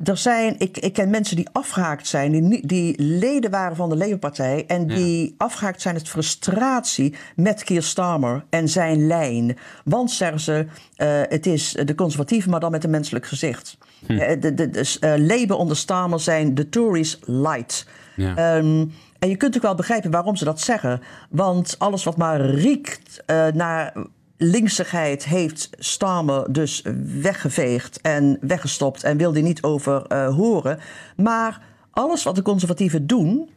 er 0.03 0.17
zijn, 0.17 0.55
ik, 0.57 0.77
ik 0.77 0.93
ken 0.93 1.09
mensen 1.09 1.35
die 1.35 1.47
afgehaakt 1.51 2.07
zijn, 2.07 2.49
die, 2.49 2.67
die 2.67 3.01
leden 3.01 3.51
waren 3.51 3.75
van 3.75 3.89
de 3.89 3.97
Labour-partij 3.97 4.65
en 4.67 4.87
die 4.87 5.35
afgehaakt 5.37 5.81
zijn 5.81 5.95
uit 5.95 6.09
frustratie 6.09 7.15
met 7.35 7.63
Keir 7.63 7.83
Starmer 7.83 8.45
en 8.49 8.69
zijn 8.69 9.07
lijn. 9.07 9.57
Want 9.83 10.11
zeggen 10.11 10.39
ze, 10.39 10.65
eh, 10.95 11.21
het 11.29 11.45
is 11.45 11.77
de 11.85 11.95
conservatieven, 11.95 12.51
maar 12.51 12.59
dan 12.59 12.71
met 12.71 12.83
een 12.83 12.89
menselijk 12.89 13.25
gezicht. 13.25 13.77
Eh, 14.07 14.41
de, 14.41 14.53
de, 14.53 14.69
de, 14.69 14.97
eh, 14.99 15.13
Labour 15.17 15.55
onder 15.55 15.77
Starmer 15.77 16.19
zijn 16.19 16.55
de 16.55 16.69
Tories 16.69 17.19
light. 17.25 17.87
Ja. 18.15 18.35
Ehm, 18.35 18.85
en 19.19 19.29
je 19.29 19.35
kunt 19.35 19.55
ook 19.55 19.61
wel 19.61 19.75
begrijpen 19.75 20.11
waarom 20.11 20.35
ze 20.35 20.45
dat 20.45 20.59
zeggen. 20.59 21.01
Want 21.29 21.75
alles 21.77 22.03
wat 22.03 22.17
maar 22.17 22.41
riekt 22.41 23.23
naar 23.53 23.93
linksigheid 24.37 25.25
heeft 25.25 25.69
Starmer 25.77 26.53
dus 26.53 26.83
weggeveegd 27.21 28.01
en 28.01 28.37
weggestopt 28.41 29.03
en 29.03 29.17
wil 29.17 29.31
die 29.31 29.43
niet 29.43 29.63
over 29.63 30.05
eh, 30.05 30.35
horen. 30.35 30.79
Maar 31.15 31.61
alles 31.91 32.23
wat 32.23 32.35
de 32.35 32.41
conservatieven 32.41 33.07
doen, 33.07 33.49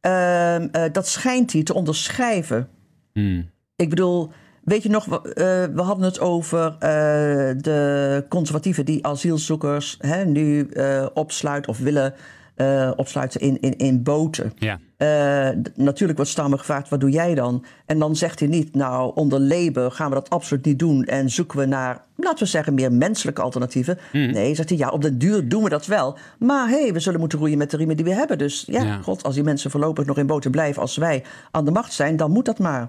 ehm, 0.00 0.68
eh, 0.72 0.92
dat 0.92 1.06
schijnt 1.06 1.52
hij 1.52 1.62
te 1.62 1.74
onderschrijven. 1.74 2.68
Hmm. 3.12 3.50
Ik 3.76 3.90
bedoel, 3.90 4.30
weet 4.64 4.82
je 4.82 4.88
nog, 4.88 5.04
we, 5.04 5.34
eh, 5.74 5.86
hadden 5.86 6.04
het 6.04 6.20
over 6.20 6.76
de 7.58 8.24
conservatieven 8.28 8.84
die 8.84 9.06
asielzoekers 9.06 9.96
hè, 9.98 10.24
nu 10.24 10.70
opsluiten 11.14 11.70
of 11.70 11.78
willen 11.78 12.14
opsluiten 12.96 13.40
in, 13.40 13.60
in, 13.60 13.76
in 13.76 14.02
boten. 14.02 14.52
Ja. 14.56 14.80
Eh, 15.00 15.48
natuurlijk 15.74 16.16
wordt 16.18 16.30
Stammer 16.30 16.58
gevraagd, 16.58 16.88
wat 16.88 17.00
doe 17.00 17.10
jij 17.10 17.34
dan? 17.34 17.64
En 17.86 17.98
dan 17.98 18.16
zegt 18.16 18.38
hij 18.38 18.48
niet, 18.48 18.74
nou, 18.74 19.12
onder 19.14 19.40
Labour 19.40 19.90
gaan 19.90 20.08
we 20.08 20.14
dat 20.14 20.30
absoluut 20.30 20.64
niet 20.64 20.78
doen... 20.78 21.04
en 21.04 21.30
zoeken 21.30 21.58
we 21.58 21.64
naar, 21.66 22.04
laten 22.16 22.38
we 22.38 22.50
zeggen, 22.50 22.74
meer 22.74 22.92
menselijke 22.92 23.42
alternatieven. 23.42 23.98
Nee, 24.12 24.54
zegt 24.54 24.68
hij, 24.68 24.78
ja, 24.78 24.88
op 24.88 25.02
den 25.02 25.18
duur 25.18 25.48
doen 25.48 25.62
we 25.62 25.68
dat 25.68 25.86
wel. 25.86 26.18
Maar 26.38 26.68
hé, 26.68 26.80
hey, 26.80 26.92
we 26.92 27.00
zullen 27.00 27.20
moeten 27.20 27.38
roeien 27.38 27.58
met 27.58 27.70
de 27.70 27.76
riemen 27.76 27.96
die 27.96 28.04
we 28.04 28.14
hebben. 28.14 28.38
Dus 28.38 28.64
ja, 28.66 28.82
Ja. 28.82 28.98
god, 29.02 29.22
als 29.22 29.34
die 29.34 29.44
mensen 29.44 29.70
voorlopig 29.70 30.04
nog 30.04 30.18
in 30.18 30.26
boten 30.26 30.50
blijven... 30.50 30.82
als 30.82 30.96
wij 30.96 31.24
aan 31.50 31.64
de 31.64 31.70
macht 31.70 31.92
zijn, 31.92 32.16
dan 32.16 32.30
moet 32.30 32.44
dat 32.44 32.58
maar. 32.58 32.88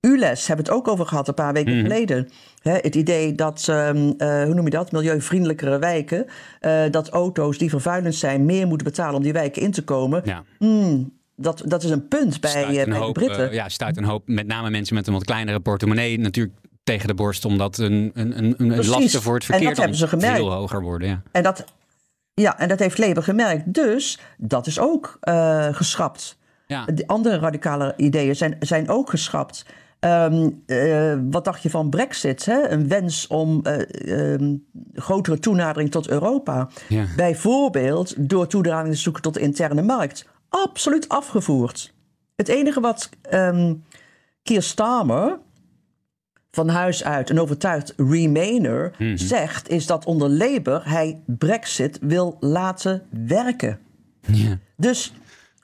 ULES 0.00 0.46
hebben 0.46 0.64
het 0.64 0.74
ook 0.74 0.88
over 0.88 1.06
gehad 1.06 1.28
een 1.28 1.34
paar 1.34 1.52
weken 1.52 1.80
geleden. 1.80 2.28
Hè, 2.62 2.72
het 2.72 2.94
idee 2.94 3.34
dat, 3.34 3.66
ehm, 3.68 4.12
eh, 4.18 4.42
hoe 4.44 4.54
noem 4.54 4.64
je 4.64 4.70
dat, 4.70 4.92
milieuvriendelijkere 4.92 5.78
wijken... 5.78 6.26
eh, 6.60 6.82
dat 6.90 7.08
auto's 7.08 7.58
die 7.58 7.70
vervuilend 7.70 8.14
zijn 8.14 8.44
meer 8.44 8.66
moeten 8.66 8.86
betalen 8.86 9.14
om 9.14 9.22
die 9.22 9.32
wijken 9.32 9.62
in 9.62 9.70
te 9.70 9.84
komen... 9.84 10.22
ja. 10.24 10.42
Dat, 11.36 11.62
dat 11.66 11.82
is 11.82 11.90
een 11.90 12.08
punt 12.08 12.40
bij, 12.40 12.64
eh, 12.64 12.78
een 12.78 12.88
bij 12.88 12.98
hoop, 12.98 13.14
de 13.14 13.24
Britten. 13.24 13.48
eh, 13.48 13.54
ja, 13.54 13.68
stuit 13.68 13.96
een 13.96 14.04
hoop, 14.04 14.28
met 14.28 14.46
name 14.46 14.70
mensen 14.70 14.94
met 14.94 15.06
een 15.06 15.12
wat 15.12 15.24
kleinere 15.24 15.60
portemonnee, 15.60 16.18
natuurlijk 16.18 16.56
tegen 16.84 17.08
de 17.08 17.14
borst, 17.14 17.44
omdat 17.44 17.78
een, 17.78 18.10
een, 18.14 18.38
een, 18.38 18.54
een 18.58 18.86
lasten 18.86 19.22
voor 19.22 19.34
het 19.34 19.44
verkeer 19.44 19.68
dat 19.68 19.76
hebben 19.76 19.96
ze 19.96 20.00
dan 20.00 20.18
gemerkt. 20.18 20.36
veel 20.36 20.52
hoger 20.52 20.82
worden. 20.82 21.08
Ja. 21.08 21.22
En 21.32 21.42
dat, 21.42 21.64
ja, 22.34 22.58
en 22.58 22.68
dat 22.68 22.78
heeft 22.78 22.98
Labour 22.98 23.22
gemerkt. 23.22 23.74
Dus 23.74 24.18
dat 24.36 24.66
is 24.66 24.78
ook 24.78 25.16
eh, 25.20 25.66
geschrapt. 25.70 26.38
Ja. 26.66 26.84
De 26.84 27.06
andere 27.06 27.38
radicale 27.38 27.94
ideeën 27.96 28.36
zijn, 28.36 28.56
zijn 28.60 28.88
ook 28.88 29.10
geschrapt. 29.10 29.64
Ehm, 30.00 30.48
eh, 30.66 31.18
wat 31.30 31.44
dacht 31.44 31.62
je 31.62 31.70
van 31.70 31.90
Brexit? 31.90 32.44
Hè? 32.44 32.68
Een 32.68 32.88
wens 32.88 33.26
om 33.26 33.60
eh, 33.62 34.32
ehm, 34.34 34.56
grotere 34.94 35.38
toenadering 35.38 35.90
tot 35.90 36.08
Europa. 36.08 36.68
Ja. 36.88 37.04
Bijvoorbeeld 37.16 38.14
door 38.30 38.46
toenadering 38.46 38.94
te 38.94 39.00
zoeken 39.00 39.22
tot 39.22 39.34
de 39.34 39.40
interne 39.40 39.82
markt. 39.82 40.26
Absoluut 40.64 41.08
afgevoerd. 41.08 41.94
Het 42.34 42.48
enige 42.48 42.80
wat 42.80 43.10
ehm 43.22 43.74
Keir 44.42 44.62
Starmer 44.62 45.38
van 46.50 46.68
huis 46.68 47.04
uit 47.04 47.30
een 47.30 47.40
overtuigd 47.40 47.94
Remainer 47.96 48.94
zegt, 49.14 49.68
is 49.68 49.86
dat 49.86 50.04
onder 50.04 50.30
Labour 50.30 50.88
hij 50.88 51.22
Brexit 51.26 51.98
wil 52.00 52.36
laten 52.40 53.02
werken. 53.10 53.78
Dus 54.76 55.12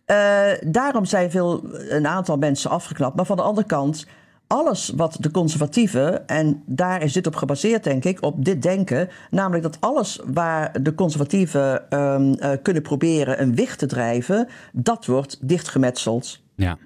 eh, 0.05 0.51
daarom 0.67 1.05
zijn 1.05 1.31
veel, 1.31 1.65
een 1.89 2.07
aantal 2.07 2.37
mensen 2.37 2.71
afgeknapt. 2.71 3.17
Maar 3.17 3.27
van 3.27 3.37
de 3.37 3.43
andere 3.43 3.67
kant, 3.67 4.07
alles 4.53 4.93
wat 4.97 5.17
de 5.21 5.31
conservatieven, 5.31 6.29
en 6.29 6.63
daar 6.67 7.03
is 7.03 7.13
dit 7.13 7.27
op 7.27 7.37
gebaseerd, 7.37 7.85
denk 7.85 8.05
ik, 8.05 8.23
op 8.23 8.45
dit 8.45 8.63
denken, 8.63 9.09
namelijk 9.31 9.63
dat 9.63 9.77
alles 9.81 10.21
waar 10.25 10.83
de 10.83 10.95
conservatieven 10.95 11.91
ehm, 11.91 12.33
eh, 12.33 12.51
kunnen 12.63 12.83
proberen 12.83 13.43
een 13.43 13.55
wicht 13.55 13.79
te 13.79 13.87
drijven, 13.87 14.49
dat 14.73 15.07
wordt 15.07 15.49
dichtgemetseld. 15.49 16.41
Ja. 16.57 16.79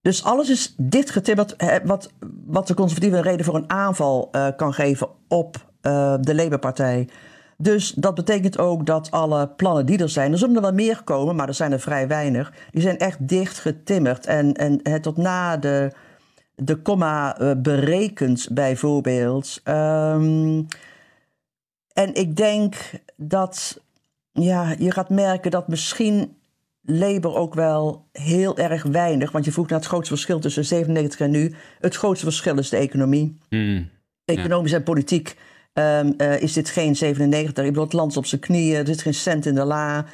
Dus 0.00 0.24
alles 0.24 0.50
is 0.50 0.74
dichtgetimmerd, 0.76 1.56
wat, 1.84 2.12
wat 2.46 2.66
de 2.66 2.74
conservatieven 2.74 3.18
een 3.18 3.24
reden 3.24 3.44
voor 3.44 3.54
een 3.54 3.70
aanval 3.70 4.28
eh, 4.32 4.46
kan 4.56 4.74
geven 4.74 5.08
op 5.28 5.56
eh, 5.80 6.14
de 6.20 6.34
Labour-partij. 6.34 7.08
Dus 7.56 7.92
dat 7.92 8.14
betekent 8.14 8.58
ook 8.58 8.86
dat 8.86 9.10
alle 9.10 9.48
plannen 9.48 9.86
die 9.86 9.98
er 9.98 10.08
zijn, 10.08 10.32
er 10.32 10.38
zullen 10.38 10.56
er 10.56 10.62
wel 10.62 10.72
meer 10.72 11.02
komen, 11.04 11.36
maar 11.36 11.48
er 11.48 11.54
zijn 11.54 11.72
er 11.72 11.80
vrij 11.80 12.08
weinig, 12.08 12.52
die 12.70 12.82
zijn 12.82 12.98
echt 12.98 13.28
dichtgetimmerd. 13.28 14.26
En, 14.26 14.54
en 14.54 15.00
tot 15.00 15.16
na 15.16 15.56
de, 15.56 15.92
de 16.64 16.76
komma 16.76 17.38
eh, 17.38 17.52
berekend, 17.56 18.48
bijvoorbeeld. 18.52 19.60
Ehm, 19.64 20.62
en 21.92 22.14
ik 22.14 22.36
denk 22.36 22.74
dat 23.16 23.80
ja, 24.32 24.74
je 24.78 24.90
gaat 24.90 25.10
merken 25.10 25.50
dat 25.50 25.68
misschien 25.68 26.36
Labour 26.84 27.36
ook 27.36 27.54
wel 27.54 28.06
heel 28.12 28.58
erg 28.58 28.82
weinig. 28.82 29.32
Want 29.32 29.44
je 29.44 29.52
vroeg 29.52 29.68
naar 29.68 29.78
het 29.78 29.88
grootste 29.88 30.14
verschil 30.14 30.38
tussen 30.38 30.64
97 30.64 31.20
en 31.20 31.30
nu. 31.30 31.54
Het 31.80 31.94
grootste 31.94 32.24
verschil 32.24 32.58
is 32.58 32.68
de 32.68 32.76
economie. 32.76 33.38
Hmm. 33.48 33.90
Economisch 34.24 34.72
en 34.72 34.82
politiek 34.82 35.36
ehm, 35.72 36.12
eh, 36.16 36.42
is 36.42 36.52
dit 36.52 36.68
geen 36.68 36.96
97. 36.96 37.64
Ik 37.64 37.70
bedoel, 37.70 37.84
het 37.84 37.92
land 37.92 38.10
is 38.10 38.16
op 38.16 38.26
zijn 38.26 38.40
knieën. 38.40 38.78
Er 38.78 38.86
zit 38.86 39.02
geen 39.02 39.14
cent 39.14 39.46
in 39.46 39.54
de 39.54 39.64
la. 39.64 40.04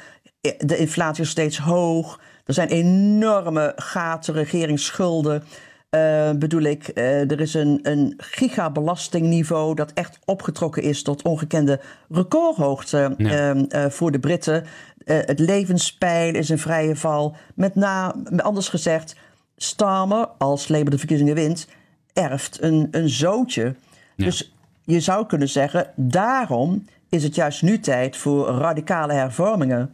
Eh, 0.41 0.51
De 0.57 0.77
inflatie 0.77 1.23
is 1.23 1.29
steeds 1.29 1.57
hoog. 1.57 2.19
Er 2.45 2.53
zijn 2.53 2.69
enorme 2.69 3.73
gaten, 3.75 4.33
regeringsschulden. 4.33 5.43
Eh, 5.89 6.31
bedoel 6.31 6.61
ik, 6.61 6.87
eh, 6.87 7.31
er 7.31 7.39
is 7.39 7.53
een, 7.53 7.79
een 7.83 8.13
gigabelastingniveau 8.17 9.75
dat 9.75 9.91
echt 9.93 10.19
opgetrokken 10.25 10.83
is 10.83 11.03
tot 11.03 11.21
ongekende 11.21 11.79
recordhoogte 12.09 13.13
Ja. 13.17 13.29
ehm, 13.29 13.63
eh, 13.69 13.89
voor 13.89 14.11
de 14.11 14.19
Britten. 14.19 14.65
Het 15.05 15.39
levenspeil 15.39 16.35
is 16.35 16.49
in 16.49 16.57
vrije 16.57 16.95
val. 16.95 17.35
Met 17.55 17.75
name, 17.75 18.41
anders 18.43 18.69
gezegd, 18.69 19.15
Starmer, 19.57 20.27
als 20.37 20.67
Labour 20.67 20.89
de 20.89 20.97
verkiezingen 20.97 21.35
wint, 21.35 21.67
erft 22.13 22.61
een, 22.61 22.87
een 22.91 23.09
zootje. 23.09 23.75
Dus 24.15 24.53
je 24.83 24.99
zou 24.99 25.25
kunnen 25.25 25.49
zeggen, 25.49 25.91
daarom 25.95 26.85
is 27.09 27.23
het 27.23 27.35
juist 27.35 27.61
nu 27.61 27.79
tijd 27.79 28.17
voor 28.17 28.47
radicale 28.47 29.13
hervormingen. 29.13 29.93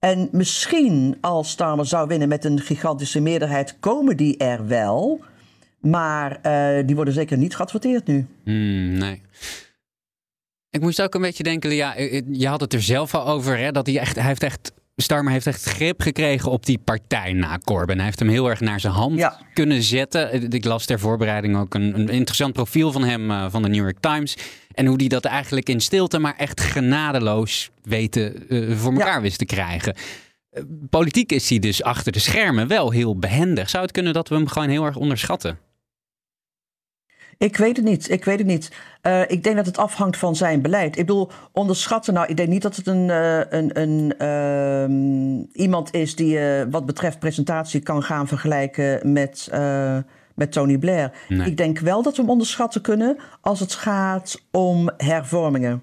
En 0.00 0.28
misschien 0.32 1.16
als 1.20 1.50
Starmer 1.50 1.86
zou 1.86 2.08
winnen 2.08 2.28
met 2.28 2.44
een 2.44 2.60
gigantische 2.60 3.20
meerderheid, 3.20 3.76
komen 3.80 4.16
die 4.16 4.36
er 4.36 4.66
wel. 4.66 5.20
Maar 5.80 6.40
eh, 6.42 6.86
die 6.86 6.96
worden 6.96 7.14
zeker 7.14 7.38
niet 7.38 7.56
geadverteerd 7.56 8.06
nu. 8.06 8.26
Hmm, 8.44 8.98
nee. 8.98 9.22
Ik 10.70 10.80
moest 10.80 11.02
ook 11.02 11.14
een 11.14 11.20
beetje 11.20 11.42
denken, 11.42 11.74
ja, 11.74 11.96
eh, 11.96 12.22
je 12.30 12.48
had 12.48 12.60
het 12.60 12.72
er 12.72 12.82
zelf 12.82 13.14
al 13.14 13.26
over, 13.26 13.58
hè, 13.58 13.72
dat 13.72 13.86
hij 13.86 13.98
echt, 13.98 14.16
hij 14.16 14.26
heeft 14.26 14.42
echt, 14.42 14.72
Starmer 15.00 15.32
heeft 15.32 15.46
echt 15.46 15.62
grip 15.64 16.02
gekregen 16.02 16.50
op 16.50 16.66
die 16.66 16.78
partij 16.78 17.32
na 17.32 17.58
Corbyn. 17.64 17.96
Hij 17.96 18.04
heeft 18.04 18.18
hem 18.18 18.28
heel 18.28 18.48
erg 18.50 18.60
naar 18.60 18.80
zijn 18.80 18.92
hand 18.92 19.18
Ja. 19.18 19.40
kunnen 19.54 19.82
zetten. 19.82 20.50
Ik 20.52 20.64
las 20.64 20.84
ter 20.86 20.98
voorbereiding 20.98 21.56
ook 21.56 21.74
een, 21.74 21.98
een 22.00 22.08
interessant 22.08 22.52
profiel 22.52 22.92
van 22.92 23.04
hem 23.04 23.30
eh, 23.30 23.46
van 23.50 23.62
de 23.62 23.68
New 23.68 23.82
York 23.82 24.00
Times. 24.00 24.36
En 24.74 24.86
hoe 24.86 24.98
die 24.98 25.08
dat 25.08 25.24
eigenlijk 25.24 25.68
in 25.68 25.80
stilte, 25.80 26.18
maar 26.18 26.34
echt 26.36 26.60
genadeloos 26.60 27.70
weten, 27.82 28.48
eh, 28.48 28.76
voor 28.76 28.92
elkaar 28.92 29.22
wist 29.22 29.38
te 29.38 29.44
krijgen. 29.44 29.94
Eh, 30.50 30.62
Politiek 30.90 31.32
is 31.32 31.48
hij 31.48 31.58
dus 31.58 31.82
achter 31.82 32.12
de 32.12 32.18
schermen 32.18 32.66
wel 32.68 32.90
heel 32.90 33.18
behendig. 33.18 33.70
Zou 33.70 33.82
het 33.82 33.92
kunnen 33.92 34.12
dat 34.12 34.28
we 34.28 34.34
hem 34.34 34.46
gewoon 34.48 34.68
heel 34.68 34.84
erg 34.84 34.96
onderschatten? 34.96 35.58
Ik 37.40 37.56
weet 37.56 37.76
het 37.76 37.84
niet. 37.84 38.10
Ik 38.10 38.24
weet 38.24 38.38
het 38.38 38.46
niet. 38.46 38.72
Eh, 39.00 39.20
ik 39.26 39.42
denk 39.42 39.56
dat 39.56 39.66
het 39.66 39.78
afhangt 39.78 40.16
van 40.16 40.36
zijn 40.36 40.62
beleid. 40.62 40.98
Ik 40.98 41.06
bedoel, 41.06 41.30
onderschatten. 41.52 42.14
Nou, 42.14 42.26
ik 42.26 42.36
denk 42.36 42.48
niet 42.48 42.62
dat 42.62 42.76
het 42.76 42.86
een, 42.86 43.10
eh, 43.10 43.40
een, 43.48 43.80
een 43.80 44.14
ehm, 44.18 45.60
iemand 45.62 45.94
is 45.94 46.16
die 46.16 46.38
eh, 46.38 46.66
wat 46.70 46.86
betreft 46.86 47.18
presentatie 47.18 47.80
kan 47.80 48.02
gaan 48.02 48.28
vergelijken 48.28 49.12
met, 49.12 49.48
met 50.34 50.52
Tony 50.52 50.78
Blair. 50.78 51.12
Nee. 51.28 51.46
Ik 51.46 51.56
denk 51.56 51.78
wel 51.78 52.02
dat 52.02 52.16
we 52.16 52.22
hem 52.22 52.30
onderschatten 52.30 52.80
kunnen 52.80 53.16
als 53.40 53.60
het 53.60 53.74
gaat 53.74 54.42
om 54.50 54.90
hervormingen. 54.96 55.82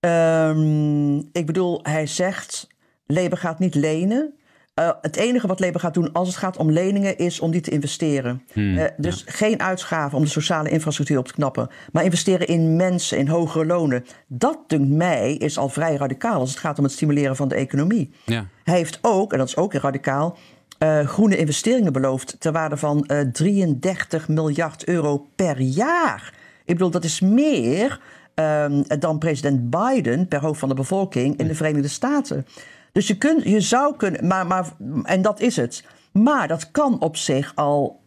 Ehm, 0.00 1.16
ik 1.18 1.46
bedoel, 1.46 1.80
hij 1.82 2.06
zegt: 2.06 2.66
Labour 3.06 3.36
gaat 3.36 3.58
niet 3.58 3.74
lenen. 3.74 4.34
Eh, 4.74 4.90
het 5.00 5.16
enige 5.16 5.46
wat 5.46 5.60
Labour 5.60 5.80
gaat 5.80 5.94
doen 5.94 6.12
als 6.12 6.28
het 6.28 6.36
gaat 6.36 6.56
om 6.56 6.70
leningen 6.70 7.18
is 7.18 7.40
om 7.40 7.50
die 7.50 7.60
te 7.60 7.70
investeren. 7.70 8.42
Eh, 8.54 8.84
dus 8.96 9.24
geen 9.26 9.62
uitgaven 9.62 10.18
om 10.18 10.24
de 10.24 10.30
sociale 10.30 10.70
infrastructuur 10.70 11.18
op 11.18 11.26
te 11.26 11.32
knappen, 11.32 11.68
maar 11.92 12.04
investeren 12.04 12.46
in 12.46 12.76
mensen, 12.76 13.18
in 13.18 13.28
hogere 13.28 13.66
lonen. 13.66 14.04
Dat, 14.26 14.58
dunkt 14.66 14.88
mij, 14.90 15.34
is 15.34 15.58
al 15.58 15.68
vrij 15.68 15.96
radicaal 15.96 16.40
als 16.40 16.50
het 16.50 16.58
gaat 16.58 16.78
om 16.78 16.84
het 16.84 16.92
stimuleren 16.92 17.36
van 17.36 17.48
de 17.48 17.54
economie. 17.54 18.10
Ja. 18.24 18.46
Hij 18.64 18.76
heeft 18.76 18.98
ook, 19.02 19.32
en 19.32 19.38
dat 19.38 19.48
is 19.48 19.56
ook 19.56 19.72
heel 19.72 19.80
radicaal, 19.80 20.36
eh, 20.78 21.06
groene 21.06 21.36
investeringen 21.36 21.92
beloofd 21.92 22.36
ter 22.38 22.52
waarde 22.52 22.76
van 22.76 23.06
eh, 23.06 23.20
33 23.20 24.28
miljard 24.28 24.84
euro 24.84 25.26
per 25.36 25.60
jaar. 25.60 26.34
Ik 26.64 26.74
bedoel, 26.74 26.90
dat 26.90 27.04
is 27.04 27.20
meer 27.20 28.00
ehm, 28.34 28.82
dan 28.98 29.18
president 29.18 29.70
Biden 29.70 30.28
per 30.28 30.40
hoofd 30.40 30.58
van 30.60 30.68
de 30.68 30.74
bevolking 30.74 31.36
in 31.36 31.46
de 31.46 31.54
Verenigde 31.54 31.88
Staten. 31.88 32.46
Dus 32.94 33.06
je, 33.06 33.18
kunt, 33.18 33.42
je 33.42 33.60
zou 33.60 33.96
kunnen, 33.96 34.26
maar, 34.26 34.46
maar, 34.46 34.72
en 35.02 35.22
dat 35.22 35.40
is 35.40 35.56
het. 35.56 35.84
Maar 36.12 36.48
dat 36.48 36.70
kan 36.70 37.00
op 37.00 37.16
zich 37.16 37.52
al 37.54 38.02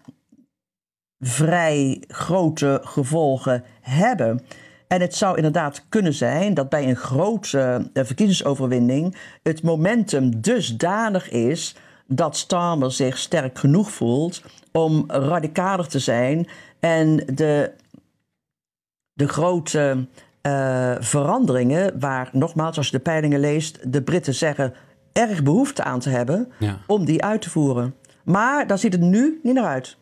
vrij 1.19 2.03
grote 2.07 2.81
gevolgen 2.83 3.63
hebben. 3.81 4.45
En 4.87 5.01
het 5.01 5.15
zou 5.15 5.35
inderdaad 5.35 5.85
kunnen 5.89 6.13
zijn 6.13 6.53
dat 6.53 6.69
bij 6.69 6.89
een 6.89 6.95
grote 6.95 7.89
eh, 7.93 8.05
verkiezingsoverwinning 8.05 9.15
het 9.43 9.63
momentum 9.63 10.41
dusdanig 10.41 11.29
is 11.29 11.75
dat 12.05 12.37
Starmer 12.37 12.91
zich 12.91 13.17
sterk 13.17 13.59
genoeg 13.59 13.91
voelt 13.91 14.41
om 14.71 15.03
radicaler 15.07 15.87
te 15.87 15.99
zijn 15.99 16.47
en 16.79 17.15
de, 17.17 17.73
de 19.13 19.27
grote 19.27 20.07
eh, 20.47 20.95
veranderingen, 20.99 21.99
waar 21.99 22.29
nogmaals, 22.31 22.77
als 22.77 22.85
je 22.85 22.91
de 22.97 23.03
peilingen 23.03 23.39
leest, 23.39 23.91
de 23.93 24.01
Britten 24.01 24.33
zeggen 24.33 24.73
erg 25.13 25.43
behoefte 25.43 25.83
aan 25.83 25.99
te 25.99 26.09
hebben 26.09 26.51
Ja. 26.59 26.77
om 26.87 27.05
die 27.05 27.23
uit 27.23 27.41
te 27.41 27.49
voeren. 27.49 27.93
Maar 28.23 28.67
daar 28.67 28.77
ziet 28.77 28.91
het 28.93 29.01
nu 29.01 29.39
niet 29.43 29.53
naar 29.53 29.65
uit. 29.65 29.97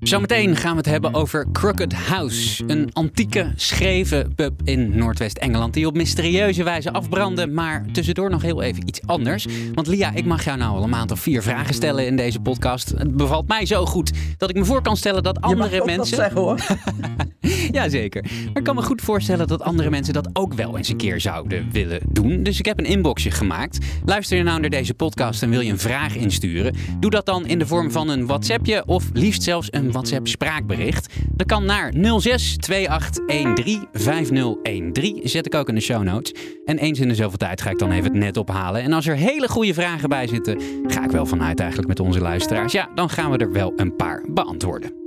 Zometeen 0.00 0.56
gaan 0.56 0.70
we 0.70 0.76
het 0.76 0.86
hebben 0.86 1.14
over 1.14 1.46
Crooked 1.52 1.92
House. 1.92 2.64
Een 2.66 2.90
antieke, 2.92 3.52
scheve 3.56 4.26
pub 4.36 4.60
in 4.64 4.96
Noordwest-Engeland 4.96 5.74
die 5.74 5.86
op 5.86 5.94
mysterieuze 5.94 6.62
wijze 6.62 6.92
afbrandde. 6.92 7.46
Maar 7.46 7.84
tussendoor 7.92 8.30
nog 8.30 8.42
heel 8.42 8.62
even 8.62 8.88
iets 8.88 9.00
anders. 9.06 9.46
Want 9.74 9.86
Lia, 9.86 10.12
ik 10.14 10.24
mag 10.24 10.44
jou 10.44 10.58
nou 10.58 10.76
al 10.76 10.82
een 10.82 10.90
maand 10.90 11.10
of 11.10 11.20
vier 11.20 11.42
vragen 11.42 11.74
stellen 11.74 12.06
in 12.06 12.16
deze 12.16 12.40
podcast. 12.40 12.88
Het 12.88 13.16
bevalt 13.16 13.48
mij 13.48 13.66
zo 13.66 13.86
goed 13.86 14.12
dat 14.36 14.50
ik 14.50 14.56
me 14.56 14.64
voor 14.64 14.82
kan 14.82 14.96
stellen 14.96 15.22
dat 15.22 15.34
Je 15.34 15.40
mag 15.40 15.50
andere 15.50 15.80
ook 15.80 15.86
wat 15.86 15.96
mensen... 15.96 16.16
zeggen 16.16 16.40
hoor. 16.40 16.60
Jazeker. 17.82 18.22
Maar 18.22 18.56
ik 18.56 18.64
kan 18.64 18.74
me 18.74 18.82
goed 18.82 19.00
voorstellen 19.00 19.46
dat 19.46 19.62
andere 19.62 19.90
mensen 19.90 20.14
dat 20.14 20.28
ook 20.32 20.54
wel 20.54 20.76
eens 20.76 20.88
een 20.88 20.96
keer 20.96 21.20
zouden 21.20 21.68
willen 21.72 22.00
doen. 22.08 22.42
Dus 22.42 22.58
ik 22.58 22.64
heb 22.64 22.78
een 22.78 22.84
inboxje 22.84 23.30
gemaakt. 23.30 23.78
Luister 24.04 24.36
je 24.36 24.42
nou 24.42 24.60
naar 24.60 24.70
deze 24.70 24.94
podcast 24.94 25.42
en 25.42 25.50
wil 25.50 25.60
je 25.60 25.70
een 25.70 25.78
vraag 25.78 26.16
insturen? 26.16 26.74
Doe 27.00 27.10
dat 27.10 27.26
dan 27.26 27.46
in 27.46 27.58
de 27.58 27.66
vorm 27.66 27.90
van 27.90 28.08
een 28.08 28.26
WhatsAppje 28.26 28.86
of 28.86 29.04
liefst 29.12 29.42
zelfs 29.42 29.68
een 29.70 29.92
WhatsApp 29.92 30.28
spraakbericht. 30.28 31.14
Dat 31.30 31.46
kan 31.46 31.64
naar 31.64 31.92
06 32.18 32.56
2813 32.56 33.86
5013. 33.92 35.20
Zet 35.28 35.46
ik 35.46 35.54
ook 35.54 35.68
in 35.68 35.74
de 35.74 35.80
show 35.80 36.02
notes. 36.02 36.34
En 36.64 36.78
eens 36.78 37.00
in 37.00 37.08
de 37.08 37.14
zoveel 37.14 37.38
tijd 37.38 37.60
ga 37.60 37.70
ik 37.70 37.78
dan 37.78 37.90
even 37.90 38.04
het 38.04 38.12
net 38.12 38.36
ophalen. 38.36 38.82
En 38.82 38.92
als 38.92 39.06
er 39.06 39.16
hele 39.16 39.48
goede 39.48 39.74
vragen 39.74 40.08
bij 40.08 40.26
zitten, 40.26 40.60
ga 40.86 41.04
ik 41.04 41.10
wel 41.10 41.26
vanuit 41.26 41.58
eigenlijk 41.60 41.88
met 41.88 42.00
onze 42.00 42.20
luisteraars. 42.20 42.72
Ja, 42.72 42.88
dan 42.94 43.10
gaan 43.10 43.30
we 43.30 43.36
er 43.36 43.52
wel 43.52 43.72
een 43.76 43.96
paar 43.96 44.24
beantwoorden. 44.28 45.01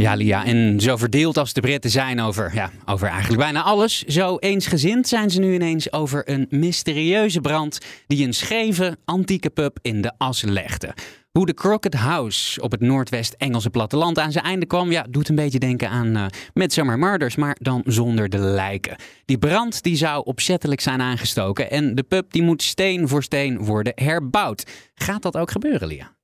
Ja, 0.00 0.14
Lia, 0.14 0.44
en 0.44 0.80
zo 0.80 0.96
verdeeld 0.96 1.38
als 1.38 1.52
de 1.52 1.60
Britten 1.60 1.90
zijn 1.90 2.20
over, 2.20 2.54
ja, 2.54 2.70
over 2.86 3.08
eigenlijk 3.08 3.40
bijna 3.40 3.62
alles, 3.62 4.02
zo 4.02 4.36
eensgezind 4.36 5.08
zijn 5.08 5.30
ze 5.30 5.40
nu 5.40 5.54
ineens 5.54 5.92
over 5.92 6.30
een 6.30 6.46
mysterieuze 6.50 7.40
brand 7.40 7.78
die 8.06 8.26
een 8.26 8.34
scheve, 8.34 8.96
antieke 9.04 9.50
pub 9.50 9.78
in 9.82 10.00
de 10.02 10.12
as 10.18 10.42
legde. 10.42 10.94
Hoe 11.30 11.46
de 11.46 11.54
Crooked 11.54 11.94
House 11.94 12.60
op 12.60 12.70
het 12.70 12.80
Noordwest-Engelse 12.80 13.70
platteland 13.70 14.18
aan 14.18 14.32
zijn 14.32 14.44
einde 14.44 14.66
kwam, 14.66 14.90
ja, 14.90 15.06
doet 15.10 15.28
een 15.28 15.34
beetje 15.34 15.58
denken 15.58 15.88
aan 15.88 16.16
uh, 16.16 16.26
Midsummer 16.54 16.98
Murders, 16.98 17.36
maar 17.36 17.56
dan 17.60 17.82
zonder 17.84 18.28
de 18.28 18.38
lijken. 18.38 18.96
Die 19.24 19.38
brand 19.38 19.82
die 19.82 19.96
zou 19.96 20.24
opzettelijk 20.24 20.80
zijn 20.80 21.00
aangestoken 21.00 21.70
en 21.70 21.94
de 21.94 22.02
pub 22.02 22.32
die 22.32 22.42
moet 22.42 22.62
steen 22.62 23.08
voor 23.08 23.22
steen 23.22 23.58
worden 23.58 23.92
herbouwd. 23.94 24.66
Gaat 24.94 25.22
dat 25.22 25.36
ook 25.36 25.50
gebeuren, 25.50 25.88
Lia? 25.88 26.16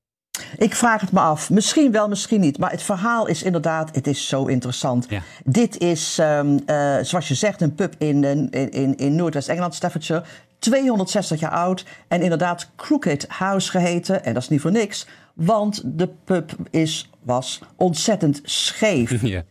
Ik 0.57 0.75
vraag 0.75 1.01
het 1.01 1.13
me 1.13 1.21
af. 1.21 1.51
Misschien 1.51 1.93
wel, 1.93 2.09
misschien 2.09 2.41
niet. 2.41 2.59
Maar 2.59 2.71
het 2.71 2.83
verhaal 2.83 3.27
is 3.27 3.43
inderdaad, 3.43 3.95
het 3.95 4.07
is 4.07 4.29
zo 4.29 4.47
interessant. 4.47 5.07
Ja. 5.09 5.23
Dit 5.45 5.79
is, 5.79 6.19
um, 6.21 6.59
uh, 6.67 6.97
zoals 7.03 7.29
je 7.29 7.35
zegt, 7.35 7.61
een 7.61 7.75
pub 7.75 7.95
in, 7.99 8.25
in, 8.25 8.71
in, 8.71 8.97
in 8.97 9.15
Noordwest-Engeland, 9.15 9.75
Staffordshire. 9.75 10.25
260 10.59 11.41
jaar 11.41 11.51
oud 11.51 11.85
en 12.09 12.23
inderdaad 12.23 12.71
Crooked 12.77 13.27
House 13.29 13.71
geheten. 13.71 14.25
En 14.25 14.35
dat 14.35 14.43
is 14.43 14.49
niet 14.49 14.61
voor 14.61 14.71
niks, 14.71 15.07
want 15.35 15.83
de 15.85 16.09
pub 16.25 16.53
is, 16.71 17.11
was 17.23 17.61
ontzettend 17.77 18.41
scheef. 18.43 19.23
Ja. 19.23 19.43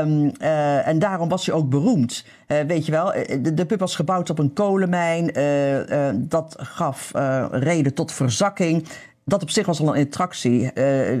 Um, 0.00 0.32
uh, 0.40 0.86
en 0.86 0.98
daarom 0.98 1.28
was 1.28 1.46
hij 1.46 1.54
ook 1.54 1.68
beroemd. 1.68 2.24
Uh, 2.48 2.60
weet 2.60 2.86
je 2.86 2.92
wel, 2.92 3.12
de, 3.42 3.54
de, 3.54 3.66
pub 3.66 3.80
was 3.80 3.96
gebouwd 3.96 4.30
op 4.30 4.38
een 4.38 4.52
kolenmijn. 4.52 5.38
Uh, 5.38 6.10
dat 6.14 6.56
gaf 6.58 7.10
reden 7.50 7.94
tot 7.94 8.12
verzakking. 8.12 8.88
Dat 9.28 9.42
op 9.42 9.50
zich 9.50 9.66
was 9.66 9.80
al 9.80 9.96
een 9.96 10.06
attractie. 10.06 10.70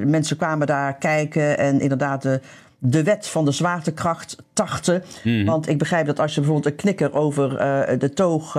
mensen 0.04 0.36
kwamen 0.36 0.66
daar 0.66 0.94
kijken 0.94 1.58
en 1.58 1.80
inderdaad 1.80 2.22
de, 2.22 2.40
de 2.78 3.02
wet 3.02 3.28
van 3.28 3.44
de 3.44 3.50
zwaartekracht 3.50 4.36
tarten. 4.52 5.02
Mhm. 5.24 5.38
Mm. 5.38 5.44
Want 5.44 5.68
ik 5.68 5.78
begrijp 5.78 6.06
dat 6.06 6.20
als 6.20 6.34
je 6.34 6.40
bijvoorbeeld 6.40 6.72
een 6.72 6.80
knikker 6.80 7.14
over 7.14 7.48
de 7.98 8.12
toog 8.14 8.52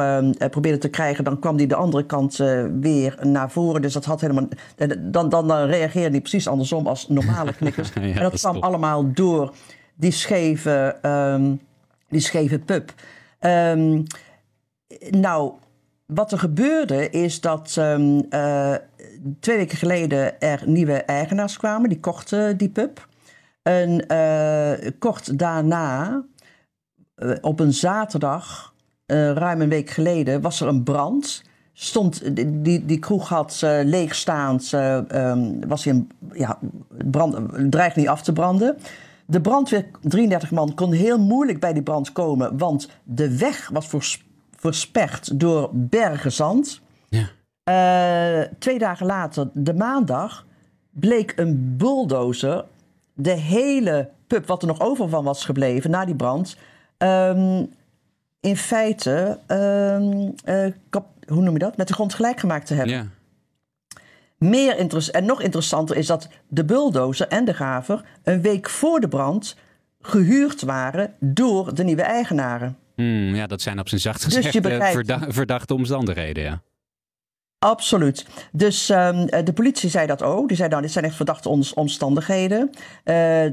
probeerde 0.50 0.78
te 0.78 0.90
krijgen... 0.90 1.24
dan 1.24 1.40
kwam 1.40 1.58
die 1.58 1.68
de 1.68 1.76
andere 1.76 2.06
kant 2.06 2.36
weer 2.80 3.18
naar 3.22 3.52
voren. 3.52 3.82
Dus 3.82 3.94
dat 3.94 4.06
had 4.06 4.22
helemaal... 4.22 4.48
Dan, 4.76 5.30
dan, 5.30 5.48
dan 5.48 5.66
reageerde 5.66 6.12
die 6.12 6.22
precies 6.22 6.48
andersom 6.48 6.88
als 6.88 7.08
normale 7.08 7.54
knikkers. 7.60 7.90
Ja, 7.94 8.02
en 8.02 8.22
dat, 8.22 8.40
kwam 8.40 8.54
top. 8.54 8.64
allemaal 8.64 9.14
door 9.14 9.54
die 10.00 10.12
scheve, 10.12 10.96
um, 11.02 11.62
die 12.10 12.22
scheve 12.22 12.60
pub. 12.60 12.94
Um, 13.40 14.04
nou, 15.10 15.52
wat 16.06 16.32
er 16.32 16.40
gebeurde 16.40 17.10
is 17.10 17.42
dat 17.42 17.76
um, 17.80 18.26
uh, 18.30 18.76
twee 19.40 19.58
weken 19.58 19.78
geleden 19.78 20.42
er 20.42 20.64
nieuwe 20.66 20.94
eigenaars 20.94 21.58
kwamen. 21.58 21.90
Die 21.90 22.00
kochten 22.00 22.58
die 22.58 22.70
pub. 22.70 23.08
En 23.62 24.06
uh, 24.12 24.92
kort 25.00 25.40
daarna, 25.40 26.24
uh, 27.16 27.36
op 27.42 27.60
een 27.60 27.74
zaterdag, 27.74 28.74
ruim 29.06 29.62
een 29.62 29.70
week 29.70 29.90
geleden, 29.90 30.42
was 30.42 30.62
er 30.62 30.68
een 30.68 30.84
brand. 30.84 31.44
Stond, 31.74 32.36
die, 32.64 32.86
die 32.86 33.00
kroeg 33.00 33.30
had 33.30 33.60
leegstaand, 33.84 34.72
um, 34.72 35.68
was 35.68 35.86
een, 35.86 36.10
ja, 36.32 36.60
brand, 37.12 37.38
dreigt 37.72 37.96
niet 37.96 38.08
af 38.08 38.22
te 38.22 38.34
branden. 38.34 38.78
De 39.26 39.42
brandweer, 39.42 39.86
33 40.02 40.52
man, 40.52 40.74
kon 40.74 40.92
heel 40.92 41.20
moeilijk 41.20 41.60
bij 41.60 41.74
die 41.74 41.84
brand 41.84 42.12
komen, 42.12 42.58
want 42.58 42.90
de 43.04 43.38
weg 43.38 43.70
was 43.74 43.88
vers, 43.88 44.26
versperd 44.56 45.40
door 45.40 45.70
bergen 45.74 46.32
zand. 46.32 46.82
Uh, 47.70 48.42
twee 48.60 48.80
dagen 48.80 49.06
later, 49.06 49.50
de 49.54 49.74
maandag, 49.74 50.46
bleek 50.90 51.34
een 51.36 51.78
bulldozer 51.78 52.66
de 53.14 53.32
hele 53.32 54.10
pub, 54.28 54.48
wat 54.48 54.62
er 54.62 54.68
nog 54.68 54.80
over 54.80 55.10
van 55.10 55.24
was 55.24 55.46
gebleven 55.46 55.90
na 55.90 56.06
die 56.06 56.16
brand, 56.16 56.58
um, 56.98 57.70
in 58.40 58.58
feite, 58.58 59.40
um, 59.48 60.34
uh, 60.46 60.74
kap, 60.90 61.06
hoe 61.28 61.42
noem 61.42 61.54
je 61.54 61.60
dat, 61.60 61.78
met 61.78 61.88
de 61.88 61.94
grond 61.94 62.14
gelijk 62.14 62.40
gemaakt 62.40 62.66
te 62.66 62.74
hebben. 62.74 62.96
Ja. 62.96 63.08
Meer 64.38 64.78
interess 64.78 65.12
en 65.12 65.26
nog 65.26 65.42
interessanter 65.42 65.96
is 65.96 66.08
dat 66.08 66.30
de 66.48 66.66
bulldozer 66.66 67.28
en 67.28 67.46
de 67.46 67.54
graver 67.54 68.06
een 68.24 68.42
week 68.42 68.70
voor 68.70 69.00
de 69.00 69.08
brand 69.08 69.56
gehuurd 70.02 70.62
waren 70.62 71.14
door 71.20 71.76
de 71.76 71.84
nieuwe 71.84 72.02
eigenaren. 72.02 72.78
Hmm, 72.96 73.36
ja, 73.36 73.48
dat 73.48 73.62
zijn 73.62 73.80
op 73.80 73.90
zijn 73.90 74.02
zacht 74.02 74.24
Dus 74.24 74.36
gezegd 74.36 74.92
verda 74.92 75.26
verdachte 75.28 75.74
omstandigheden, 75.74 76.44
ja. 76.44 76.62
Absoluut. 77.60 78.26
Dus 78.52 78.89
um, 78.89 79.26
de 79.26 79.54
politie 79.54 79.89
zei 79.89 80.08
dat 80.08 80.24
ook. 80.24 80.48
Die 80.48 80.58
zei 80.58 80.69
nou, 80.69 80.82
dit 80.82 80.91
zijn 80.91 81.06
echt 81.06 81.15
verdachte 81.15 81.50
omstandigheden. 81.76 82.69
Uh, 82.69 82.76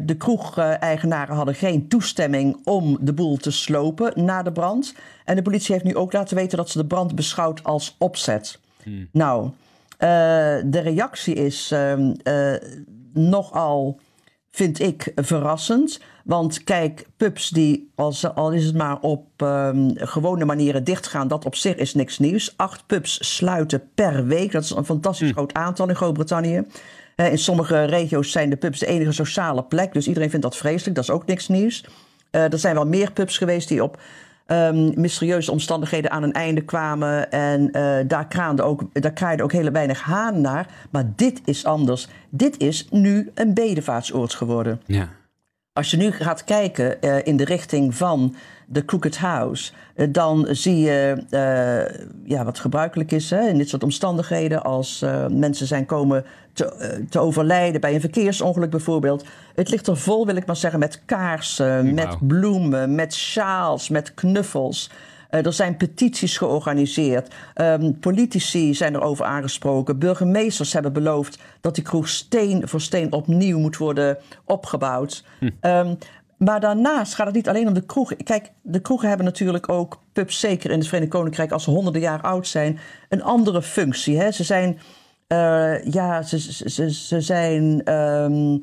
de 0.01 0.15
kroeg-eigenaren 0.19 1.37
hadden 1.37 1.55
geen 1.55 1.89
toestemming 1.89 2.61
om 2.65 2.99
de 3.01 3.13
boel 3.13 3.37
te 3.37 3.51
slopen 3.51 4.25
na 4.25 4.43
de 4.43 4.53
brand. 4.53 4.95
En 5.25 5.37
de 5.37 5.43
politie 5.43 5.73
heeft 5.73 5.85
nu 5.85 5.97
ook 5.97 6.13
laten 6.13 6.37
weten 6.37 6.57
dat 6.57 6.71
ze 6.71 6.79
de 6.79 6.87
brand 6.87 7.15
beschouwt 7.15 7.65
als 7.65 7.95
opzet. 7.99 8.59
Hmm. 8.83 9.09
Nou, 9.13 9.45
uh, 9.45 9.51
de 10.65 10.81
reactie 10.83 11.35
is 11.35 11.71
um, 11.71 12.15
uh, 12.25 12.55
nogal, 13.13 14.01
vind 14.57 14.81
ik, 14.81 15.13
verrassend. 15.15 16.01
Want 16.25 16.65
kijk, 16.65 17.07
pubs 17.17 17.49
die, 17.49 17.91
als, 17.95 18.35
al 18.35 18.53
is 18.53 18.65
het 18.65 18.75
maar 18.75 19.01
op 19.01 19.27
um, 19.43 19.93
gewone 19.95 20.45
manieren 20.45 20.85
dichtgaan, 20.85 21.29
dat 21.29 21.45
op 21.45 21.55
zich 21.55 21.77
is 21.77 21.95
niks 21.95 22.19
nieuws. 22.19 22.55
Acht 22.57 22.87
pubs 22.87 23.35
sluiten 23.37 23.83
per 23.95 24.27
week. 24.27 24.53
Dat 24.53 24.65
is 24.65 24.71
een 24.71 24.85
fantastisch 24.85 25.29
mm. 25.29 25.35
groot 25.35 25.55
aantal 25.55 25.89
in 25.89 25.97
Groot-Brittannië. 25.97 26.63
Uh, 27.17 27.31
in 27.31 27.39
sommige 27.39 27.85
regio's 27.85 28.31
zijn 28.31 28.51
de 28.51 28.57
pubs 28.57 28.79
de 28.79 28.87
enige 28.87 29.13
sociale 29.13 29.65
plek. 29.65 29.93
Dus 29.93 30.07
iedereen 30.07 30.31
vindt 30.31 30.45
dat 30.45 30.57
vreselijk. 30.57 30.95
Dat 30.95 31.05
is 31.05 31.11
ook 31.11 31.27
niks 31.27 31.49
nieuws. 31.49 31.85
Uh, 32.31 32.53
er 32.53 32.59
zijn 32.59 32.75
wel 32.75 32.87
meer 32.87 33.13
pubs 33.13 33.39
geweest 33.39 33.69
die 33.69 33.83
op 33.83 34.01
um, 34.47 34.93
mysterieuze 35.01 35.51
omstandigheden 35.51 36.11
aan 36.11 36.23
een 36.23 36.33
einde 36.33 36.61
kwamen. 36.61 37.31
En 37.31 37.61
uh, 37.73 37.97
daar, 38.07 38.27
kraande 38.27 38.63
ook, 38.63 38.83
daar 38.93 39.13
kraaide 39.13 39.43
ook 39.43 39.53
heel 39.53 39.71
weinig 39.71 40.01
haan 40.01 40.41
naar. 40.41 40.67
Maar 40.91 41.05
dit 41.17 41.41
is 41.45 41.65
anders. 41.65 42.09
Dit 42.31 42.59
is 42.59 42.87
nu 42.91 43.31
een 43.35 43.55
bedevaartsoord 43.55 44.35
geworden. 44.35 44.81
Ja. 44.87 45.09
Als 45.77 45.91
je 45.91 45.97
nu 45.97 46.11
gaat 46.11 46.45
kijken 46.45 46.97
uh, 47.01 47.17
in 47.27 47.37
de 47.37 47.45
richting 47.45 47.95
van 47.95 48.35
de 48.67 48.85
Crooked 48.85 49.19
House, 49.19 49.73
uh, 49.97 50.07
dan 50.11 50.47
zie 50.51 50.81
je 50.81 51.17
uh, 51.31 52.07
ja, 52.25 52.45
wat 52.45 52.59
gebruikelijk 52.59 53.13
is 53.13 53.31
hè, 53.31 53.49
in 53.49 53.59
dit 53.59 53.69
soort 53.69 53.83
omstandigheden. 53.83 54.63
Als 54.63 55.05
mensen 55.29 55.67
zijn 55.67 55.87
komen 55.87 56.25
te, 56.53 57.05
te, 57.11 57.19
overlijden 57.19 57.81
bij 57.81 57.95
een 57.95 58.01
verkeersongeluk 58.01 58.71
bijvoorbeeld. 58.71 59.25
Het 59.55 59.69
ligt 59.69 59.87
er 59.87 59.97
vol, 59.97 60.27
wil 60.27 60.37
ik 60.37 60.47
maar 60.47 60.57
zeggen, 60.57 60.81
met 60.81 61.03
kaarsen, 61.05 61.85
wow. 61.85 61.95
met 61.95 62.17
bloemen, 62.21 62.95
met 62.95 63.15
sjaals, 63.15 63.89
met 63.89 64.15
knuffels. 64.15 64.91
Uh, 65.37 65.47
er 65.47 65.53
zijn 65.53 65.77
petities 65.77 66.37
georganiseerd. 66.39 67.35
Um, 67.55 67.99
politici 67.99 68.75
zijn 68.75 68.95
erover 68.95 69.25
aangesproken. 69.25 69.99
Burgemeesters 69.99 70.73
hebben 70.73 70.93
beloofd 70.93 71.39
dat 71.61 71.75
die 71.75 71.85
kroeg 71.85 72.09
steen 72.09 72.69
voor 72.69 72.81
steen 72.81 73.13
opnieuw 73.13 73.59
moet 73.59 73.77
worden 73.77 74.19
opgebouwd. 74.45 75.25
Hm. 75.39 75.51
Um, 75.61 75.99
maar 76.37 76.61
daarnaast 76.61 77.15
gaat 77.15 77.27
het 77.27 77.35
niet 77.35 77.49
alleen 77.49 77.69
om 77.69 77.75
de 77.75 77.87
kroegen. 77.87 78.17
Kijk, 78.17 78.51
de 78.63 78.81
kroegen 78.81 79.09
hebben 79.09 79.27
natuurlijk 79.27 79.69
ook, 79.69 80.01
pubs 80.13 80.41
zeker 80.41 80.71
in 80.71 80.79
het 80.79 80.89
Verenigd 80.89 81.11
Koninkrijk, 81.13 81.53
als 81.53 81.65
ze 81.65 81.71
honderden 81.71 82.03
jaar 82.03 82.21
oud 82.21 82.47
zijn, 82.47 82.79
een 83.09 83.23
andere 83.23 83.63
functie. 83.63 84.19
Hè? 84.19 84.31
Ze 84.31 84.45
zijn, 84.45 84.79
uh, 85.29 85.85
ja, 85.85 86.23
ze, 86.23 86.69
ze, 86.69 86.93
ze 86.93 87.21
zijn. 87.21 87.93
Um, 87.93 88.61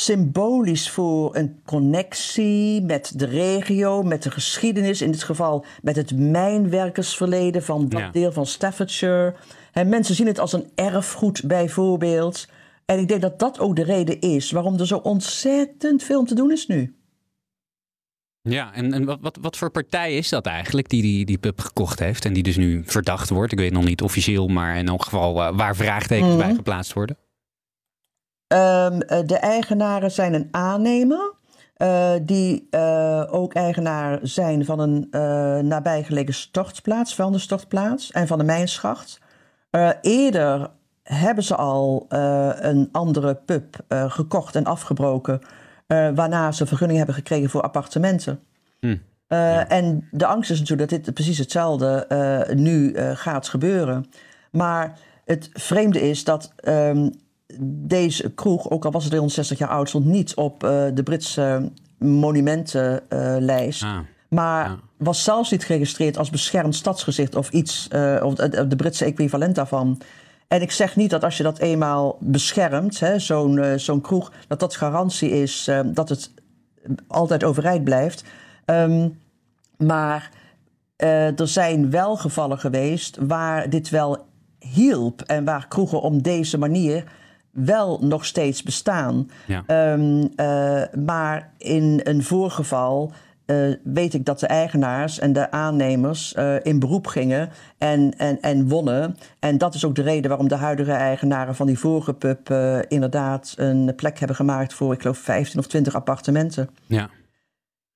symbolisch 0.00 0.90
voor 0.90 1.36
een 1.36 1.60
connectie 1.64 2.82
met 2.82 3.12
de 3.16 3.26
regio, 3.26 4.02
met 4.02 4.22
de 4.22 4.30
geschiedenis, 4.30 5.02
in 5.02 5.10
dit 5.10 5.22
geval 5.22 5.64
met 5.82 5.96
het 5.96 6.16
mijnwerkersverleden 6.16 7.62
van 7.62 7.88
dat 7.88 8.00
Ja. 8.00 8.10
deel 8.10 8.32
van 8.32 8.46
Staffordshire. 8.46 9.34
En 9.72 9.88
mensen 9.88 10.14
zien 10.14 10.26
het 10.26 10.38
als 10.38 10.52
een 10.52 10.70
erfgoed 10.74 11.42
bijvoorbeeld. 11.46 12.48
En 12.84 12.98
ik 12.98 13.08
denk 13.08 13.20
dat 13.20 13.38
dat 13.38 13.58
ook 13.58 13.76
de 13.76 13.82
reden 13.84 14.20
is 14.20 14.50
waarom 14.50 14.78
er 14.78 14.86
zo 14.86 14.96
ontzettend 14.96 16.02
veel 16.02 16.18
om 16.18 16.26
te 16.26 16.34
doen 16.34 16.50
is 16.52 16.66
nu. 16.66 16.94
Ja, 18.42 18.74
en, 18.74 18.92
en 18.92 19.04
wat, 19.04 19.18
wat, 19.20 19.38
wat 19.40 19.56
voor 19.56 19.70
partij 19.70 20.16
is 20.16 20.28
dat 20.28 20.46
eigenlijk 20.46 20.88
die, 20.88 21.02
die 21.02 21.24
die 21.24 21.38
pub 21.38 21.60
gekocht 21.60 21.98
heeft 21.98 22.24
en 22.24 22.32
die 22.32 22.42
dus 22.42 22.56
nu 22.56 22.82
verdacht 22.86 23.28
wordt? 23.28 23.52
Ik 23.52 23.58
weet 23.58 23.72
nog 23.72 23.84
niet 23.84 24.02
officieel, 24.02 24.48
maar 24.48 24.76
in 24.76 24.88
elk 24.88 25.04
geval 25.04 25.42
eh, 25.42 25.56
waar 25.56 25.76
vraagtekens 25.76 26.36
bij 26.36 26.54
geplaatst 26.54 26.92
worden. 26.92 27.16
Ehm, 28.50 29.00
eh, 29.00 29.18
de 29.26 29.36
eigenaren 29.36 30.10
zijn 30.10 30.34
een 30.34 30.48
aannemer. 30.50 31.38
eh, 31.76 32.12
die 32.22 32.66
eh, 32.70 33.24
ook 33.30 33.54
eigenaar 33.54 34.18
zijn 34.22 34.64
van 34.64 34.78
een 34.78 35.08
nabijgelegen 35.68 36.34
stortplaats, 36.34 37.14
vuilnisstortplaats 37.14 38.10
en 38.10 38.26
van 38.26 38.38
de 38.38 38.44
mijnschacht. 38.44 39.20
Eerder 40.00 40.70
hebben 41.02 41.44
ze 41.44 41.56
al 41.56 42.06
een 42.08 42.88
andere 42.92 43.34
pub 43.34 43.76
gekocht 43.88 44.56
en 44.56 44.64
afgebroken, 44.64 45.40
waarna 45.86 46.52
ze 46.52 46.66
vergunning 46.66 46.98
hebben 46.98 47.16
gekregen 47.16 47.50
voor 47.50 47.62
appartementen. 47.62 48.40
Hm. 48.80 48.96
En 49.68 50.08
de 50.10 50.26
angst 50.26 50.50
is 50.50 50.58
natuurlijk 50.58 50.90
dat 50.90 51.04
dit 51.04 51.14
precies 51.14 51.38
hetzelfde 51.38 52.06
nu 52.54 52.96
gaat 53.14 53.48
gebeuren. 53.48 54.06
Maar 54.50 54.98
het 55.24 55.50
vreemde 55.52 56.00
is 56.00 56.24
dat 56.24 56.52
ehm, 56.56 57.08
deze 57.60 58.30
kroeg, 58.30 58.70
ook 58.70 58.84
al 58.84 58.90
was 58.90 59.02
het 59.02 59.10
360 59.10 59.58
jaar 59.58 59.68
oud, 59.68 59.88
stond 59.88 60.04
niet 60.04 60.34
op 60.34 60.64
eh, 60.64 60.84
de 60.94 61.02
Britse 61.02 61.70
monumentenlijst. 61.98 63.82
Ah, 63.82 63.98
maar 64.28 64.68
ja. 64.68 64.78
was 64.96 65.24
zelfs 65.24 65.50
niet 65.50 65.64
geregistreerd 65.64 66.18
als 66.18 66.30
beschermd 66.30 66.74
stadsgezicht 66.74 67.36
of 67.36 67.50
iets, 67.50 67.88
eh, 67.88 68.20
of 68.24 68.34
de, 68.34 68.66
de 68.66 68.76
Britse 68.76 69.04
equivalent 69.04 69.54
daarvan. 69.54 70.00
En 70.50 70.62
ik 70.62 70.70
zeg 70.70 70.96
niet 70.96 71.10
dat 71.10 71.24
als 71.24 71.36
je 71.36 71.42
dat 71.42 71.58
eenmaal 71.58 72.16
beschermt, 72.20 73.00
zo'n 73.16 73.58
eh, 73.58 73.78
zo'n 73.78 74.00
kroeg, 74.00 74.32
dat 74.48 74.60
dat 74.60 74.76
garantie 74.76 75.30
is 75.30 75.68
eh, 75.68 75.80
dat 75.84 76.08
het 76.08 76.30
altijd 77.06 77.44
overeind 77.44 77.84
blijft. 77.84 78.24
Ehm, 78.64 79.08
maar 79.76 80.30
eh, 80.96 81.40
er 81.40 81.48
zijn 81.48 81.90
wel 81.90 82.16
gevallen 82.16 82.58
geweest 82.58 83.18
waar 83.20 83.70
dit 83.70 83.88
wel 83.88 84.26
hielp 84.58 85.22
en 85.22 85.44
waar 85.44 85.68
kroegen 85.68 86.00
om 86.00 86.22
deze 86.22 86.58
manier 86.58 87.04
wel 87.50 87.98
nog 88.00 88.24
steeds 88.24 88.62
bestaan. 88.62 89.30
ja. 89.46 89.62
Ehm, 89.66 90.26
eh, 90.36 90.82
maar 91.04 91.52
in 91.58 92.00
een 92.04 92.22
voorgeval 92.22 93.12
eh, 93.44 93.56
weet 93.84 94.14
ik 94.14 94.24
dat 94.24 94.40
de 94.40 94.46
eigenaars 94.46 95.18
en 95.18 95.32
de 95.32 95.50
aannemers 95.50 96.34
eh, 96.34 96.54
in 96.62 96.78
beroep 96.78 97.06
gingen 97.06 97.50
en, 97.78 98.14
en, 98.16 98.40
en 98.40 98.68
wonnen. 98.68 99.16
En 99.38 99.58
dat 99.58 99.74
is 99.74 99.84
ook 99.84 99.94
de 99.94 100.02
reden 100.02 100.28
waarom 100.28 100.48
de 100.48 100.54
huidige 100.54 100.92
eigenaren 100.92 101.54
van 101.54 101.66
die 101.66 101.78
vorige 101.78 102.14
pub 102.14 102.50
inderdaad 102.88 103.54
een 103.56 103.92
plek 103.96 104.18
hebben 104.18 104.36
gemaakt 104.36 104.74
voor, 104.74 104.92
ik 104.92 105.00
geloof, 105.00 105.18
15 105.18 105.58
of 105.58 105.66
20 105.66 105.94
appartementen. 105.94 106.70
ja. 106.86 107.08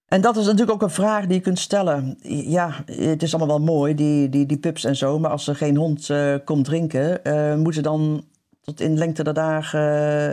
En 0.04 0.20
dat 0.20 0.36
is 0.36 0.44
natuurlijk 0.44 0.72
ook 0.72 0.82
een 0.82 0.94
vraag 0.94 1.26
die 1.26 1.34
je 1.34 1.40
kunt 1.40 1.58
stellen. 1.58 2.16
Ja, 2.28 2.84
het 2.86 3.22
is 3.22 3.34
allemaal 3.34 3.56
wel 3.56 3.66
mooi, 3.66 3.94
die, 3.94 4.28
die, 4.28 4.46
die 4.46 4.58
pubs 4.58 4.84
en 4.84 4.96
zo. 4.96 5.18
Maar 5.18 5.30
als 5.30 5.48
er 5.48 5.56
geen 5.56 5.76
hond 5.76 6.10
komt 6.44 6.64
drinken, 6.64 7.20
moeten 7.62 7.82
dan 7.82 8.24
tot 8.64 8.80
in 8.80 8.98
lengte 8.98 9.24
der 9.24 9.34
dagen 9.34 9.80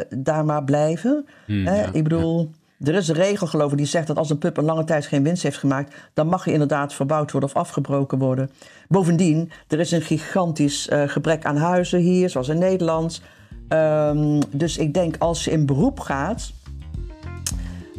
eh, 0.10 0.18
daar 0.18 0.46
maar 0.46 0.64
blijven? 0.64 1.26
Hm, 1.46 1.66
Hè? 1.66 1.82
ja, 1.82 1.90
ik 1.92 2.04
bedoel, 2.04 2.52
er 2.84 2.96
is 2.96 3.08
een 3.08 3.16
regel 3.16 3.48
geloof 3.48 3.72
ik 3.72 3.78
die 3.78 3.88
zegt 3.88 4.08
dat 4.08 4.18
als 4.18 4.30
een 4.30 4.38
pub 4.38 4.58
een 4.58 4.64
lange 4.64 4.84
tijd 4.84 5.06
geen 5.06 5.24
winst 5.24 5.44
heeft 5.44 5.58
gemaakt, 5.58 5.96
dan 6.14 6.28
mag 6.28 6.44
hij 6.44 6.54
inderdaad 6.54 6.94
verbouwd 6.94 7.32
worden 7.32 7.50
of 7.50 7.56
afgebroken 7.56 8.18
worden. 8.18 8.50
Bovendien, 8.88 9.52
er 9.68 9.80
is 9.80 9.92
een 9.92 10.02
gigantisch 10.02 10.88
eh, 10.88 11.04
gebrek 11.08 11.46
aan 11.46 11.58
huizen 11.58 12.00
hier, 12.00 12.30
zoals 12.30 12.48
in 12.48 12.58
Nederland. 12.58 13.22
Ehm, 13.68 14.42
dus 14.52 14.78
ik 14.78 14.94
denk 14.94 15.16
als 15.20 15.44
je 15.46 15.52
in 15.52 15.66
beroep 15.66 16.00
gaat, 16.00 16.52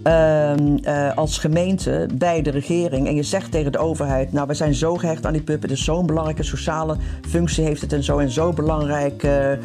ehm, 0.03 0.77
eh, 0.83 1.17
als 1.17 1.39
gemeente 1.39 2.07
bij 2.15 2.43
de 2.43 2.51
regering 2.51 3.07
en 3.07 3.15
je 3.15 3.23
zegt 3.23 3.51
tegen 3.51 3.73
de 3.73 3.79
overheid: 3.79 4.33
Nou, 4.33 4.47
we 4.47 4.55
zijn 4.55 4.75
zo 4.75 4.97
gehecht 4.97 5.27
aan 5.27 5.33
die 5.33 5.43
het 5.61 5.71
is 5.71 5.85
zo'n 5.85 6.07
belangrijke 6.07 6.43
sociale 6.43 6.97
functie 7.29 7.65
heeft 7.65 7.81
het 7.81 7.93
en 7.93 8.03
zo 8.03 8.19
en 8.19 8.31
zo 8.31 8.53
belangrijk 8.53 9.23
eh, 9.23 9.53
eh, 9.53 9.59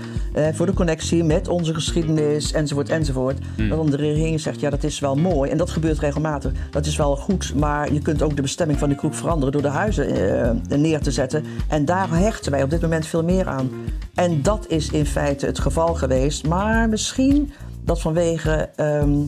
voor 0.53 0.65
de 0.65 0.73
connectie 0.73 1.23
met 1.23 1.47
onze 1.47 1.73
geschiedenis 1.73 2.51
enzovoort 2.51 2.89
enzovoort. 2.89 3.37
Dat 3.55 3.77
dan 3.77 3.89
de 3.89 3.97
regering 3.97 4.39
zegt: 4.39 4.59
Ja, 4.59 4.69
dat 4.69 4.83
is 4.83 4.99
wel 4.99 5.15
mooi 5.15 5.51
en 5.51 5.57
dat 5.57 5.69
gebeurt 5.69 5.99
regelmatig. 5.99 6.51
Dat 6.71 6.85
is 6.85 6.95
wel 6.95 7.15
goed, 7.15 7.53
maar 7.55 7.93
je 7.93 8.01
kunt 8.01 8.21
ook 8.21 8.35
de 8.35 8.41
bestemming 8.41 8.79
van 8.79 8.87
die 8.87 8.97
kroeg 8.97 9.15
veranderen 9.15 9.51
door 9.51 9.61
de 9.61 9.67
huizen 9.67 10.61
neer 10.69 11.01
te 11.01 11.11
zetten. 11.11 11.43
En 11.67 11.85
daar 11.85 12.09
hechten 12.09 12.51
wij 12.51 12.63
op 12.63 12.69
dit 12.69 12.81
moment 12.81 13.05
veel 13.05 13.23
meer 13.23 13.47
aan. 13.47 13.69
En 14.13 14.41
dat 14.41 14.65
is 14.67 14.89
in 14.89 15.05
feite 15.05 15.45
het 15.45 15.59
geval 15.59 15.93
geweest, 15.93 16.47
maar 16.47 16.89
misschien 16.89 17.51
dat 17.83 18.01
vanwege. 18.01 18.69
ehm, 18.75 19.19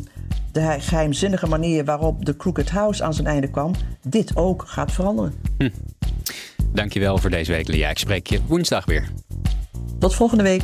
de 0.51 0.59
he- 0.59 0.79
geheimzinnige 0.79 1.47
manier 1.47 1.85
waarop 1.85 2.25
de 2.25 2.35
Crooked 2.37 2.69
House 2.69 3.03
aan 3.03 3.13
zijn 3.13 3.27
einde 3.27 3.49
kwam, 3.49 3.73
dit 4.03 4.35
ook 4.35 4.63
gaat 4.67 4.91
veranderen. 4.91 5.33
Dankjewel 6.73 7.17
voor 7.17 7.29
deze 7.29 7.51
week, 7.51 7.67
Lia. 7.67 7.89
Ik 7.89 7.97
spreek 7.97 8.27
je 8.27 8.39
woensdag 8.47 8.85
weer. 8.85 9.09
Tot 9.99 10.15
volgende 10.15 10.43
week. 10.43 10.63